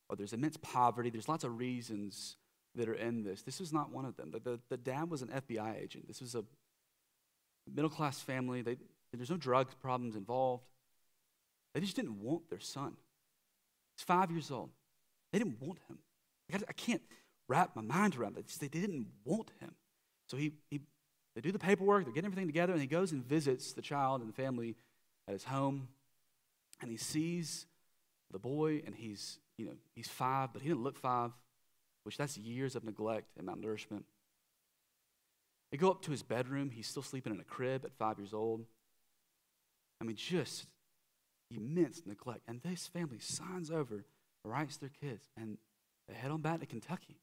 or 0.08 0.16
there's 0.16 0.32
immense 0.32 0.56
poverty. 0.58 1.10
There's 1.10 1.28
lots 1.28 1.44
of 1.44 1.58
reasons 1.58 2.36
that 2.74 2.88
are 2.88 2.94
in 2.94 3.24
this. 3.24 3.42
This 3.42 3.58
was 3.60 3.72
not 3.72 3.90
one 3.90 4.04
of 4.04 4.16
them. 4.16 4.30
The, 4.30 4.38
the, 4.38 4.60
the 4.68 4.76
dad 4.76 5.10
was 5.10 5.22
an 5.22 5.28
FBI 5.28 5.82
agent. 5.82 6.06
This 6.06 6.20
was 6.20 6.34
a 6.34 6.44
middle 7.74 7.90
class 7.90 8.20
family. 8.20 8.62
They, 8.62 8.76
there's 9.12 9.30
no 9.30 9.36
drug 9.36 9.68
problems 9.80 10.14
involved. 10.14 10.64
They 11.74 11.80
just 11.80 11.96
didn't 11.96 12.20
want 12.20 12.48
their 12.50 12.60
son. 12.60 12.96
He's 13.98 14.04
five 14.04 14.30
years 14.30 14.52
old. 14.52 14.70
They 15.32 15.40
didn't 15.40 15.60
want 15.60 15.80
him. 15.88 15.98
I 16.52 16.72
can't 16.72 17.02
wrap 17.48 17.74
my 17.74 17.82
mind 17.82 18.16
around 18.16 18.36
that. 18.36 18.46
They 18.46 18.68
didn't 18.68 19.08
want 19.24 19.50
him. 19.60 19.72
So 20.28 20.36
he, 20.36 20.52
he, 20.70 20.80
they 21.34 21.40
do 21.40 21.50
the 21.50 21.58
paperwork, 21.58 22.04
they're 22.04 22.14
getting 22.14 22.28
everything 22.30 22.46
together, 22.46 22.72
and 22.72 22.80
he 22.80 22.86
goes 22.86 23.12
and 23.12 23.24
visits 23.24 23.72
the 23.72 23.82
child 23.82 24.20
and 24.20 24.30
the 24.30 24.34
family 24.34 24.76
at 25.26 25.32
his 25.32 25.44
home. 25.44 25.88
And 26.80 26.90
he 26.90 26.96
sees 26.96 27.66
the 28.30 28.38
boy, 28.38 28.82
and 28.86 28.94
he's, 28.94 29.38
you 29.56 29.66
know, 29.66 29.72
he's 29.96 30.08
five, 30.08 30.52
but 30.52 30.62
he 30.62 30.68
didn't 30.68 30.84
look 30.84 30.96
five, 30.96 31.32
which 32.04 32.16
that's 32.16 32.38
years 32.38 32.76
of 32.76 32.84
neglect 32.84 33.36
and 33.36 33.48
malnourishment. 33.48 34.04
They 35.72 35.76
go 35.76 35.90
up 35.90 36.02
to 36.02 36.12
his 36.12 36.22
bedroom. 36.22 36.70
He's 36.70 36.86
still 36.86 37.02
sleeping 37.02 37.34
in 37.34 37.40
a 37.40 37.44
crib 37.44 37.84
at 37.84 37.92
five 37.94 38.18
years 38.18 38.32
old. 38.32 38.64
I 40.00 40.04
mean, 40.04 40.16
just 40.16 40.66
immense 41.50 42.02
neglect. 42.06 42.40
And 42.46 42.60
this 42.62 42.86
family 42.86 43.18
signs 43.18 43.70
over, 43.70 44.04
rights 44.44 44.76
their 44.76 44.90
kids, 45.00 45.28
and 45.36 45.58
they 46.08 46.14
head 46.14 46.30
on 46.30 46.40
back 46.40 46.60
to 46.60 46.66
Kentucky. 46.66 47.20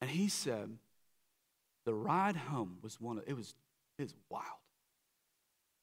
And 0.00 0.10
he 0.10 0.28
said, 0.28 0.70
the 1.84 1.94
ride 1.94 2.36
home 2.36 2.78
was 2.82 3.00
one 3.00 3.18
of, 3.18 3.24
it 3.26 3.36
was, 3.36 3.54
it 3.98 4.02
was 4.02 4.14
wild. 4.28 4.44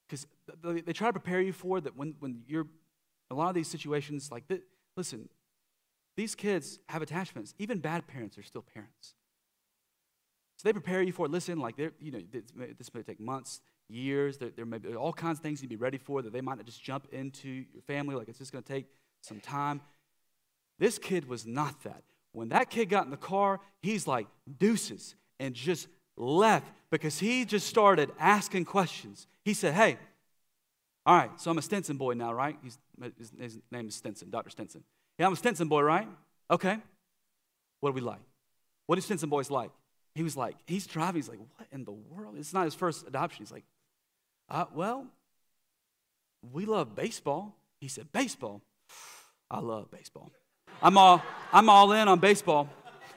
Because 0.08 0.28
they, 0.62 0.94
try 0.94 1.08
to 1.08 1.14
prepare 1.14 1.42
you 1.42 1.54
for 1.54 1.82
that 1.82 1.98
when, 1.98 2.16
when 2.20 2.44
you're, 2.48 2.68
a 3.32 3.36
lot 3.36 3.50
of 3.50 3.56
these 3.56 3.68
situations, 3.68 4.32
like, 4.32 4.48
this, 4.48 4.60
listen, 4.96 5.30
these 6.16 6.36
kids 6.36 6.80
have 6.90 7.02
attachments. 7.02 7.56
Even 7.58 7.80
bad 7.80 8.06
parents 8.06 8.38
are 8.38 8.44
still 8.44 8.62
parents. 8.62 9.16
So 10.58 10.68
they 10.68 10.74
prepare 10.74 11.02
you 11.02 11.12
for 11.12 11.26
it. 11.26 11.32
Listen, 11.32 11.60
like, 11.60 11.76
they're, 11.78 11.94
you 12.00 12.12
know, 12.12 12.20
this 12.32 12.44
this 12.78 12.94
may 12.94 13.02
take 13.02 13.20
months 13.20 13.62
years. 13.94 14.38
There, 14.38 14.50
there 14.50 14.66
may 14.66 14.78
be 14.78 14.96
all 14.96 15.14
kinds 15.14 15.40
of 15.40 15.44
things 15.44 15.62
you 15.62 15.70
be 15.70 15.76
ready 15.76 15.98
for 15.98 16.22
that 16.22 16.34
they 16.34 16.42
might 16.42 16.58
not 16.58 16.66
just 16.66 16.84
jump 16.84 17.08
into 17.12 17.50
your 17.50 17.82
family, 17.86 18.16
like 18.16 18.28
it's 18.28 18.40
just 18.40 18.52
going 18.52 18.64
to 18.64 18.74
take 18.74 18.88
some 19.22 19.40
time. 19.40 19.82
This 20.80 20.98
kid 20.98 21.28
was 21.28 21.46
not 21.46 21.84
that. 21.84 22.04
When 22.32 22.50
that 22.50 22.70
kid 22.70 22.90
got 22.90 23.06
in 23.06 23.12
the 23.12 23.18
car, 23.18 23.60
he's 23.82 24.08
like 24.08 24.28
deuces 24.60 25.16
and 25.40 25.54
just 25.54 25.88
left 26.18 26.72
because 26.90 27.20
he 27.20 27.46
just 27.46 27.68
started 27.68 28.12
asking 28.20 28.66
questions. 28.66 29.28
He 29.46 29.54
said, 29.54 29.74
Hey, 29.74 29.98
all 31.06 31.16
right, 31.16 31.30
so 31.40 31.52
I'm 31.52 31.58
a 31.58 31.62
Stinson 31.62 31.98
boy 31.98 32.14
now, 32.14 32.34
right? 32.34 32.58
He's, 32.64 32.78
his, 33.18 33.32
his 33.40 33.60
name 33.72 33.88
is 33.88 33.96
Stinson, 33.96 34.30
Dr. 34.30 34.50
Stinson. 34.50 34.84
Yeah, 35.20 35.28
I'm 35.28 35.34
a 35.34 35.36
Stinson 35.38 35.68
boy, 35.68 35.82
right? 35.82 36.08
Okay. 36.50 36.78
What 37.82 37.90
do 37.90 37.94
we 37.94 38.02
like? 38.02 38.22
What 38.88 38.96
do 38.96 39.02
Stinson 39.02 39.30
boys 39.30 39.52
like? 39.52 39.72
He 40.16 40.24
was 40.24 40.38
like, 40.38 40.56
he's 40.66 40.88
driving. 40.88 41.16
He's 41.16 41.30
like, 41.30 41.40
what 41.40 41.68
in 41.72 41.84
the 41.84 41.92
world? 41.92 42.36
It's 42.38 42.54
not 42.54 42.66
his 42.66 42.76
first 42.76 43.08
adoption. 43.08 43.44
He's 43.44 43.52
like, 43.52 43.66
uh, 44.50 44.66
well, 44.74 45.08
we 46.52 46.66
love 46.66 46.96
baseball. 46.96 47.56
He 47.80 47.88
said, 47.88 48.12
baseball. 48.12 48.62
I 49.50 49.60
love 49.60 49.92
baseball. 49.92 50.32
I'm 50.82 50.98
all, 50.98 51.22
I'm 51.52 51.70
all 51.70 51.92
in 51.94 52.08
on 52.08 52.20
baseball. 52.20 52.70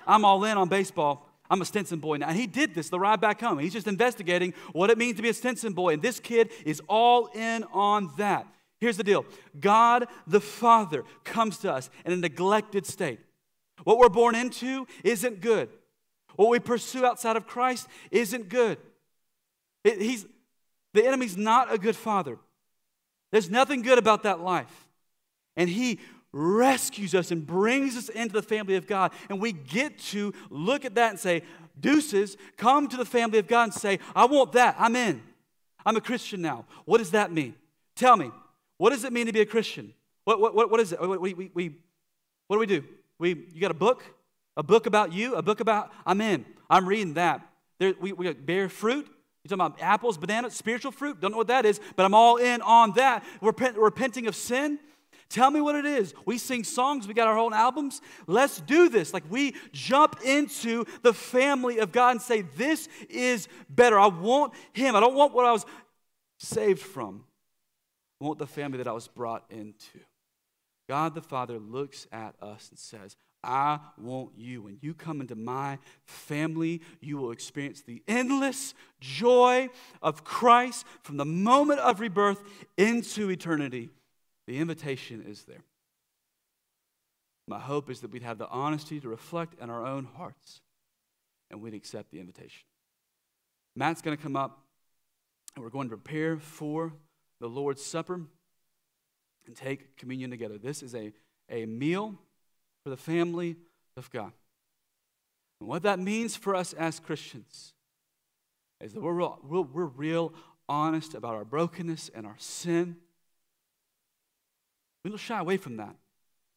I'm 0.07 0.25
all 0.25 0.45
in 0.45 0.57
on 0.57 0.69
baseball. 0.69 1.27
I'm 1.49 1.63
a 1.63 1.65
Stinson 1.65 1.99
boy 1.99 2.17
now. 2.17 2.29
And 2.29 2.37
he 2.37 2.47
did 2.47 2.75
this 2.75 2.89
the 2.89 2.99
ride 2.99 3.21
back 3.21 3.41
home. 3.41 3.59
He's 3.59 3.73
just 3.73 3.87
investigating 3.87 4.55
what 4.73 4.91
it 4.91 4.99
means 4.99 5.17
to 5.17 5.23
be 5.23 5.29
a 5.29 5.35
Stinson 5.35 5.73
boy. 5.73 5.95
And 5.95 6.03
this 6.03 6.21
kid 6.21 6.51
is 6.65 6.81
all 6.89 7.27
in 7.35 7.65
on 7.73 8.11
that. 8.19 8.47
Here's 8.79 8.97
the 8.97 9.05
deal 9.05 9.25
God 9.59 10.07
the 10.27 10.41
Father 10.41 11.05
comes 11.25 11.59
to 11.59 11.73
us 11.73 11.91
in 12.05 12.13
a 12.13 12.17
neglected 12.17 12.87
state. 12.87 13.21
What 13.85 13.99
we're 13.99 14.09
born 14.09 14.35
into 14.35 14.87
isn't 15.05 15.41
good. 15.41 15.69
What 16.37 16.51
we 16.51 16.59
pursue 16.59 17.05
outside 17.05 17.37
of 17.37 17.47
Christ 17.47 17.89
isn't 18.11 18.49
good. 18.49 18.79
It, 19.85 20.01
he's, 20.01 20.27
the 20.97 21.07
enemy's 21.07 21.37
not 21.37 21.73
a 21.73 21.79
good 21.79 21.97
father. 21.97 22.39
There's 23.33 23.51
nothing 23.51 23.83
good 23.83 23.99
about 23.99 24.23
that 24.23 24.41
life. 24.41 24.89
And 25.57 25.69
he 25.69 26.01
rescues 26.33 27.15
us 27.15 27.31
and 27.31 27.47
brings 27.47 27.97
us 27.97 28.09
into 28.09 28.35
the 28.35 28.43
family 28.43 28.77
of 28.77 28.87
God. 28.87 29.13
And 29.31 29.41
we 29.41 29.53
get 29.53 29.99
to 30.11 30.35
look 30.51 30.85
at 30.85 30.95
that 30.97 31.11
and 31.11 31.19
say, 31.19 31.43
Deuces, 31.79 32.37
come 32.57 32.89
to 32.89 32.97
the 32.97 33.05
family 33.05 33.39
of 33.39 33.47
God 33.47 33.65
and 33.65 33.75
say, 33.75 33.99
I 34.15 34.25
want 34.25 34.53
that. 34.53 34.77
I'm 34.79 34.97
in. 34.97 35.23
I'm 35.85 35.97
a 35.97 36.01
Christian 36.01 36.41
now. 36.41 36.65
What 36.85 36.99
does 36.99 37.11
that 37.11 37.33
mean? 37.33 37.55
Tell 37.95 38.17
me, 38.17 38.31
what 38.79 38.91
does 38.91 39.05
it 39.05 39.13
mean 39.13 39.27
to 39.27 39.33
be 39.33 39.41
a 39.41 39.47
Christian? 39.47 39.93
What, 40.25 40.41
what, 40.41 40.55
what, 40.55 40.71
what 40.71 40.81
is 40.81 40.93
it? 40.93 41.01
We, 41.01 41.35
we, 41.35 41.51
we, 41.55 41.77
what 42.49 42.57
do 42.57 42.61
we 42.61 42.67
do? 42.67 42.85
We, 43.19 43.47
you 43.53 43.61
got 43.61 43.71
a 43.71 43.75
book? 43.75 44.03
A 44.57 44.63
book 44.63 44.87
about 44.87 45.13
you? 45.13 45.35
A 45.35 45.43
book 45.43 45.61
about, 45.61 45.93
I'm 46.05 46.21
in. 46.21 46.45
I'm 46.69 46.87
reading 46.89 47.15
that. 47.15 47.47
There, 47.79 47.95
we, 48.01 48.13
we 48.13 48.33
bear 48.33 48.69
fruit. 48.69 49.07
You're 49.49 49.57
talking 49.57 49.75
about 49.75 49.87
apples, 49.87 50.19
bananas, 50.19 50.55
spiritual 50.55 50.91
fruit? 50.91 51.21
Don't 51.21 51.31
know 51.31 51.37
what 51.37 51.47
that 51.47 51.65
is, 51.65 51.81
but 51.95 52.05
I'm 52.05 52.15
all 52.15 52.37
in 52.37 52.61
on 52.63 52.93
that. 52.93 53.25
Repent, 53.41 53.77
repenting 53.77 54.27
of 54.27 54.35
sin. 54.35 54.81
Tell 55.29 55.51
me 55.51 55.61
what 55.61 55.77
it 55.77 55.85
is. 55.85 56.15
We 56.25 56.39
sing 56.39 56.65
songs, 56.65 57.07
we 57.07 57.15
got 57.15 57.29
our 57.29 57.39
own 57.39 57.53
albums. 57.53 58.01
Let's 58.27 58.61
do 58.61 58.89
this. 58.89 59.13
Like 59.13 59.25
we 59.29 59.55
jump 59.73 60.21
into 60.25 60.85
the 61.03 61.13
family 61.13 61.79
of 61.79 61.93
God 61.93 62.11
and 62.13 62.23
say, 62.23 62.43
This 62.43 62.89
is 63.09 63.49
better. 63.69 63.99
I 63.99 64.07
want 64.07 64.53
Him. 64.73 64.97
I 64.97 65.01
don't 65.01 65.15
want 65.15 65.33
what 65.33 65.47
I 65.47 65.53
was 65.53 65.65
saved 66.39 66.81
from. 66.81 67.25
I 68.21 68.25
want 68.25 68.39
the 68.39 68.47
family 68.47 68.79
that 68.79 68.89
I 68.89 68.93
was 68.93 69.09
brought 69.09 69.45
into. 69.51 70.01
God 70.89 71.15
the 71.15 71.23
Father 71.23 71.59
looks 71.59 72.07
at 72.11 72.35
us 72.41 72.69
and 72.71 72.79
says, 72.79 73.17
I 73.47 73.79
want 73.97 74.33
you. 74.37 74.63
When 74.63 74.79
you 74.83 74.93
come 74.93 75.21
into 75.21 75.37
my 75.37 75.79
family, 76.05 76.83
you 77.01 77.17
will 77.17 77.31
experience 77.31 77.81
the 77.81 78.03
endless 78.09 78.75
joy 79.01 79.71
of 80.03 80.25
Christ 80.25 80.85
from 81.03 81.17
the 81.17 81.25
moment 81.25 81.81
of 81.81 82.01
rebirth 82.01 82.43
into 82.77 83.31
eternity. 83.31 83.91
The 84.47 84.59
invitation 84.59 85.25
is 85.27 85.45
there. 85.45 85.65
My 87.49 87.61
hope 87.61 87.89
is 87.89 88.01
that 88.01 88.11
we'd 88.11 88.23
have 88.23 88.39
the 88.39 88.49
honesty 88.49 88.99
to 89.01 89.09
reflect 89.09 89.55
in 89.61 89.71
our 89.71 89.87
own 89.87 90.05
hearts 90.05 90.61
and 91.51 91.63
we'd 91.63 91.75
accept 91.75 92.11
the 92.11 92.19
invitation. 92.19 92.65
Matt's 93.77 94.03
going 94.03 94.17
to 94.17 94.23
come 94.23 94.37
up 94.37 94.63
and 95.55 95.63
we're 95.63 95.71
going 95.71 95.89
to 95.89 95.97
prepare 95.97 96.39
for 96.39 96.93
the 97.41 97.47
Lord's 97.47 97.85
Supper 97.85 98.21
and 99.47 99.55
take 99.55 99.97
communion 99.97 100.31
together. 100.31 100.59
This 100.59 100.83
is 100.83 100.95
a, 100.95 101.13
a 101.49 101.67
meal 101.67 102.17
for 102.87 102.91
the 102.91 102.97
family 102.97 103.57
of 103.97 104.09
God. 104.13 104.31
And 105.59 105.69
what 105.69 105.83
that 105.83 105.99
means 105.99 106.37
for 106.37 106.55
us 106.55 106.73
as 106.73 107.01
Christians 107.01 107.73
is 108.81 108.93
that 108.93 109.03
we're 109.03 109.13
real, 109.13 109.41
we're, 109.43 109.63
we're 109.63 109.85
real 109.87 110.33
honest 110.69 111.13
about 111.15 111.35
our 111.35 111.45
brokenness 111.45 112.13
and 112.15 112.25
our 112.25 112.37
sin. 112.39 112.95
We 115.03 115.11
don't 115.11 115.19
shy 115.19 115.41
away 115.41 115.57
from 115.57 115.79
that. 115.79 115.97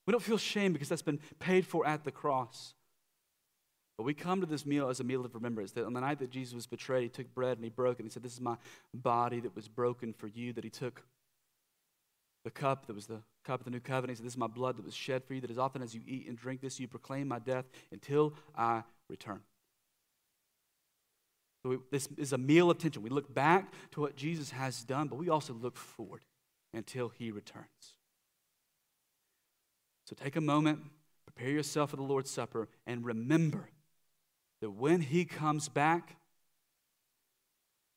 We 0.06 0.12
don't 0.12 0.22
feel 0.22 0.38
shame 0.38 0.72
because 0.72 0.88
that's 0.88 1.02
been 1.02 1.20
paid 1.40 1.66
for 1.66 1.84
at 1.88 2.04
the 2.04 2.12
cross. 2.12 2.76
But 3.98 4.04
we 4.04 4.14
come 4.14 4.40
to 4.40 4.46
this 4.46 4.68
meal 4.68 4.88
as 4.88 5.00
a 5.00 5.04
meal 5.04 5.26
of 5.26 5.34
remembrance. 5.34 5.72
That 5.72 5.88
on 5.88 5.94
the 5.94 6.02
night 6.02 6.20
that 6.20 6.30
Jesus 6.30 6.54
was 6.54 6.68
betrayed, 6.68 7.02
he 7.02 7.10
took 7.10 7.34
bread 7.34 7.58
and 7.58 7.64
he 7.64 7.72
broke 7.72 7.96
it. 7.96 8.04
And 8.04 8.12
he 8.12 8.14
said, 8.14 8.22
This 8.22 8.34
is 8.34 8.42
my 8.42 8.58
body 8.94 9.40
that 9.40 9.56
was 9.56 9.68
broken 9.68 10.14
for 10.14 10.28
you. 10.28 10.54
That 10.54 10.64
he 10.64 10.70
took 10.70 11.02
the 12.44 12.52
cup 12.52 12.88
that 12.88 12.96
was 12.96 13.08
the 13.08 13.22
cup 13.44 13.62
of 13.62 13.66
the 13.66 13.72
new 13.72 13.80
covenant. 13.80 14.12
He 14.12 14.16
said, 14.18 14.26
This 14.26 14.34
is 14.34 14.38
my 14.38 14.48
blood 14.48 14.78
that 14.78 14.86
was 14.86 14.96
shed 14.96 15.24
for 15.24 15.34
you. 15.34 15.42
That 15.42 15.52
as 15.52 15.58
often 15.58 15.82
as 15.82 15.94
you 15.94 16.02
eat 16.06 16.28
and 16.28 16.38
drink 16.38 16.62
this, 16.62 16.80
you 16.80 16.88
proclaim 16.88 17.28
my 17.28 17.40
death 17.40 17.66
until 17.92 18.34
I 18.56 18.84
return. 19.10 19.42
So 21.64 21.70
we, 21.70 21.78
this 21.92 22.08
is 22.18 22.32
a 22.32 22.38
meal 22.38 22.72
of 22.72 22.78
tension. 22.78 23.02
We 23.02 23.10
look 23.10 23.34
back 23.34 23.74
to 23.92 24.02
what 24.02 24.16
Jesus 24.16 24.52
has 24.52 24.84
done, 24.84 25.08
but 25.08 25.18
we 25.18 25.30
also 25.30 25.54
look 25.54 25.76
forward 25.76 26.22
until 26.74 27.10
he 27.10 27.32
returns. 27.32 27.96
So 30.06 30.16
take 30.16 30.36
a 30.38 30.42
moment, 30.42 30.80
prepare 31.26 31.52
yourself 31.52 31.90
for 31.90 31.98
the 31.98 32.04
Lord's 32.04 32.32
Supper, 32.32 32.70
and 32.88 33.06
remember 33.06 33.70
that 34.62 34.72
when 34.72 35.02
he 35.02 35.26
comes 35.26 35.70
back, 35.70 36.16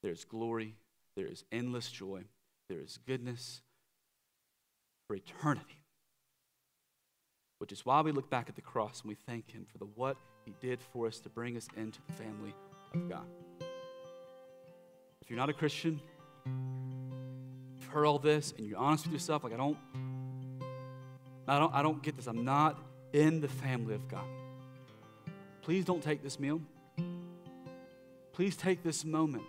there's 0.02 0.24
glory, 0.24 0.74
there 1.16 1.26
is 1.26 1.44
endless 1.52 1.90
joy, 1.90 2.24
there 2.68 2.80
is 2.80 2.98
goodness 3.06 3.62
for 5.12 5.16
eternity. 5.16 5.78
Which 7.58 7.70
is 7.70 7.84
why 7.84 8.00
we 8.00 8.12
look 8.12 8.30
back 8.30 8.48
at 8.48 8.56
the 8.56 8.62
cross 8.62 9.02
and 9.02 9.10
we 9.10 9.14
thank 9.14 9.50
him 9.50 9.66
for 9.70 9.76
the 9.76 9.84
what 9.84 10.16
he 10.46 10.54
did 10.60 10.80
for 10.80 11.06
us 11.06 11.20
to 11.20 11.28
bring 11.28 11.56
us 11.56 11.68
into 11.76 12.00
the 12.06 12.12
family 12.14 12.54
of 12.94 13.08
God. 13.10 13.26
If 15.20 15.28
you're 15.28 15.38
not 15.38 15.50
a 15.50 15.52
Christian, 15.52 16.00
You've 16.46 17.90
heard 17.90 18.06
all 18.06 18.18
this 18.18 18.54
and 18.56 18.66
you're 18.66 18.78
honest 18.78 19.04
with 19.04 19.12
yourself, 19.12 19.44
like 19.44 19.52
I 19.52 19.56
don't, 19.56 19.76
I 21.46 21.58
don't, 21.58 21.74
I 21.74 21.82
don't 21.82 22.02
get 22.02 22.16
this. 22.16 22.26
I'm 22.26 22.44
not 22.44 22.78
in 23.12 23.40
the 23.40 23.48
family 23.48 23.94
of 23.94 24.08
God. 24.08 24.24
Please 25.60 25.84
don't 25.84 26.02
take 26.02 26.22
this 26.22 26.40
meal. 26.40 26.60
Please 28.32 28.56
take 28.56 28.82
this 28.82 29.04
moment 29.04 29.44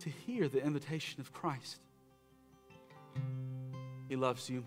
to 0.00 0.10
hear 0.10 0.48
the 0.48 0.62
invitation 0.62 1.20
of 1.20 1.32
Christ. 1.32 1.78
He 4.14 4.20
loves 4.20 4.48
you. 4.48 4.64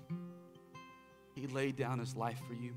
He 1.34 1.48
laid 1.48 1.78
down 1.78 2.00
his 2.00 2.18
life 2.18 2.42
for 2.50 2.54
you. 2.54 2.76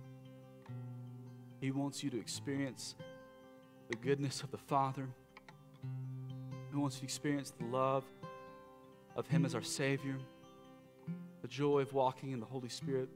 He 1.61 1.73
wants 1.73 2.05
you 2.05 2.11
to 2.11 2.21
experience 2.21 2.95
the 3.89 3.97
goodness 3.97 4.45
of 4.45 4.53
the 4.53 4.57
Father. 4.57 5.09
He 6.71 6.77
wants 6.77 6.95
you 6.95 7.01
to 7.01 7.05
experience 7.07 7.53
the 7.59 7.67
love 7.67 8.05
of 9.17 9.27
Him 9.27 9.45
as 9.45 9.57
our 9.57 9.65
Savior, 9.65 10.17
the 11.43 11.49
joy 11.49 11.81
of 11.81 11.93
walking 11.93 12.31
in 12.31 12.39
the 12.39 12.47
Holy 12.47 12.69
Spirit, 12.69 13.09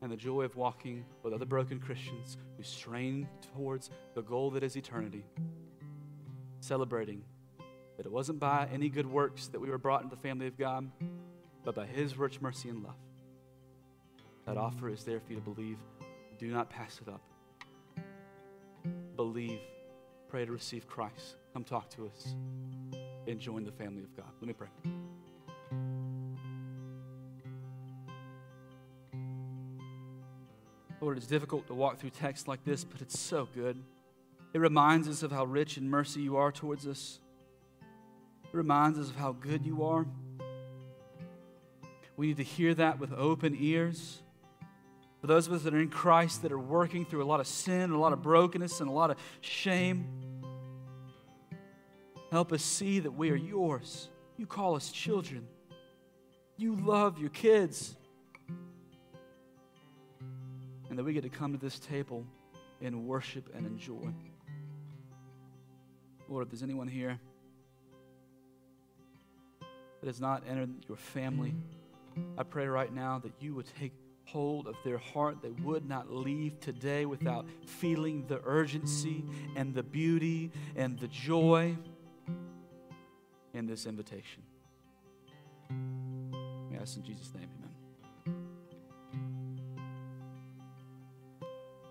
and 0.00 0.10
the 0.10 0.16
joy 0.16 0.44
of 0.44 0.56
walking 0.56 1.04
with 1.22 1.34
other 1.34 1.44
broken 1.44 1.78
Christians 1.78 2.38
who 2.56 2.62
strain 2.62 3.28
towards 3.54 3.90
the 4.14 4.22
goal 4.22 4.50
that 4.52 4.62
is 4.62 4.76
eternity, 4.76 5.26
celebrating 6.60 7.22
that 7.98 8.06
it 8.06 8.12
wasn't 8.12 8.38
by 8.38 8.66
any 8.72 8.88
good 8.88 9.06
works 9.06 9.48
that 9.48 9.60
we 9.60 9.68
were 9.68 9.76
brought 9.76 10.02
into 10.02 10.16
the 10.16 10.22
family 10.22 10.46
of 10.46 10.56
God, 10.56 10.90
but 11.66 11.74
by 11.74 11.84
His 11.84 12.16
rich 12.16 12.40
mercy 12.40 12.68
and 12.68 12.82
love. 12.84 12.94
That 14.46 14.56
offer 14.56 14.88
is 14.88 15.02
there 15.02 15.18
for 15.18 15.32
you 15.32 15.40
to 15.40 15.42
believe. 15.42 15.78
Do 16.38 16.46
not 16.46 16.70
pass 16.70 17.00
it 17.02 17.12
up. 17.12 17.20
Believe. 19.16 19.58
Pray 20.28 20.44
to 20.44 20.52
receive 20.52 20.86
Christ. 20.86 21.36
Come 21.52 21.64
talk 21.64 21.90
to 21.90 22.06
us 22.06 22.36
and 23.26 23.40
join 23.40 23.64
the 23.64 23.72
family 23.72 24.04
of 24.04 24.16
God. 24.16 24.26
Let 24.40 24.46
me 24.46 24.52
pray. 24.52 24.68
Lord, 31.00 31.16
it's 31.16 31.26
difficult 31.26 31.66
to 31.66 31.74
walk 31.74 31.98
through 31.98 32.10
texts 32.10 32.46
like 32.46 32.64
this, 32.64 32.84
but 32.84 33.00
it's 33.00 33.18
so 33.18 33.48
good. 33.52 33.82
It 34.54 34.58
reminds 34.60 35.08
us 35.08 35.24
of 35.24 35.32
how 35.32 35.44
rich 35.44 35.78
in 35.78 35.90
mercy 35.90 36.20
you 36.20 36.36
are 36.36 36.52
towards 36.52 36.86
us. 36.86 37.18
It 38.44 38.56
reminds 38.56 39.00
us 39.00 39.10
of 39.10 39.16
how 39.16 39.32
good 39.32 39.66
you 39.66 39.82
are. 39.84 40.06
We 42.16 42.28
need 42.28 42.38
to 42.38 42.42
hear 42.42 42.74
that 42.74 42.98
with 42.98 43.12
open 43.12 43.56
ears. 43.58 44.22
For 45.20 45.26
those 45.26 45.46
of 45.46 45.52
us 45.52 45.62
that 45.62 45.74
are 45.74 45.80
in 45.80 45.90
Christ 45.90 46.42
that 46.42 46.52
are 46.52 46.58
working 46.58 47.04
through 47.04 47.22
a 47.22 47.26
lot 47.26 47.40
of 47.40 47.46
sin, 47.46 47.90
a 47.90 47.98
lot 47.98 48.12
of 48.12 48.22
brokenness, 48.22 48.80
and 48.80 48.88
a 48.88 48.92
lot 48.92 49.10
of 49.10 49.16
shame, 49.40 50.06
help 52.30 52.52
us 52.52 52.62
see 52.62 53.00
that 53.00 53.10
we 53.10 53.30
are 53.30 53.36
yours. 53.36 54.08
You 54.36 54.46
call 54.46 54.76
us 54.76 54.90
children. 54.90 55.46
You 56.56 56.76
love 56.76 57.18
your 57.18 57.30
kids. 57.30 57.96
And 60.88 60.98
that 60.98 61.04
we 61.04 61.12
get 61.12 61.22
to 61.24 61.28
come 61.28 61.52
to 61.52 61.58
this 61.58 61.78
table 61.78 62.24
and 62.80 63.06
worship 63.06 63.50
and 63.54 63.66
enjoy. 63.66 64.12
Lord, 66.28 66.44
if 66.44 66.50
there's 66.50 66.62
anyone 66.62 66.88
here 66.88 67.18
that 70.00 70.06
has 70.06 70.20
not 70.20 70.42
entered 70.48 70.70
your 70.88 70.96
family, 70.96 71.54
I 72.38 72.42
pray 72.42 72.66
right 72.66 72.92
now 72.92 73.18
that 73.20 73.32
you 73.40 73.54
would 73.54 73.66
take 73.78 73.92
hold 74.26 74.66
of 74.66 74.76
their 74.84 74.98
heart. 74.98 75.38
They 75.42 75.50
would 75.62 75.88
not 75.88 76.10
leave 76.10 76.60
today 76.60 77.06
without 77.06 77.46
feeling 77.66 78.26
the 78.26 78.40
urgency 78.44 79.24
and 79.54 79.74
the 79.74 79.82
beauty 79.82 80.50
and 80.74 80.98
the 80.98 81.08
joy 81.08 81.76
in 83.54 83.66
this 83.66 83.86
invitation. 83.86 84.42
Ask 86.78 86.96
in 86.96 87.04
Jesus' 87.04 87.32
name, 87.34 87.48
amen. 87.58 87.65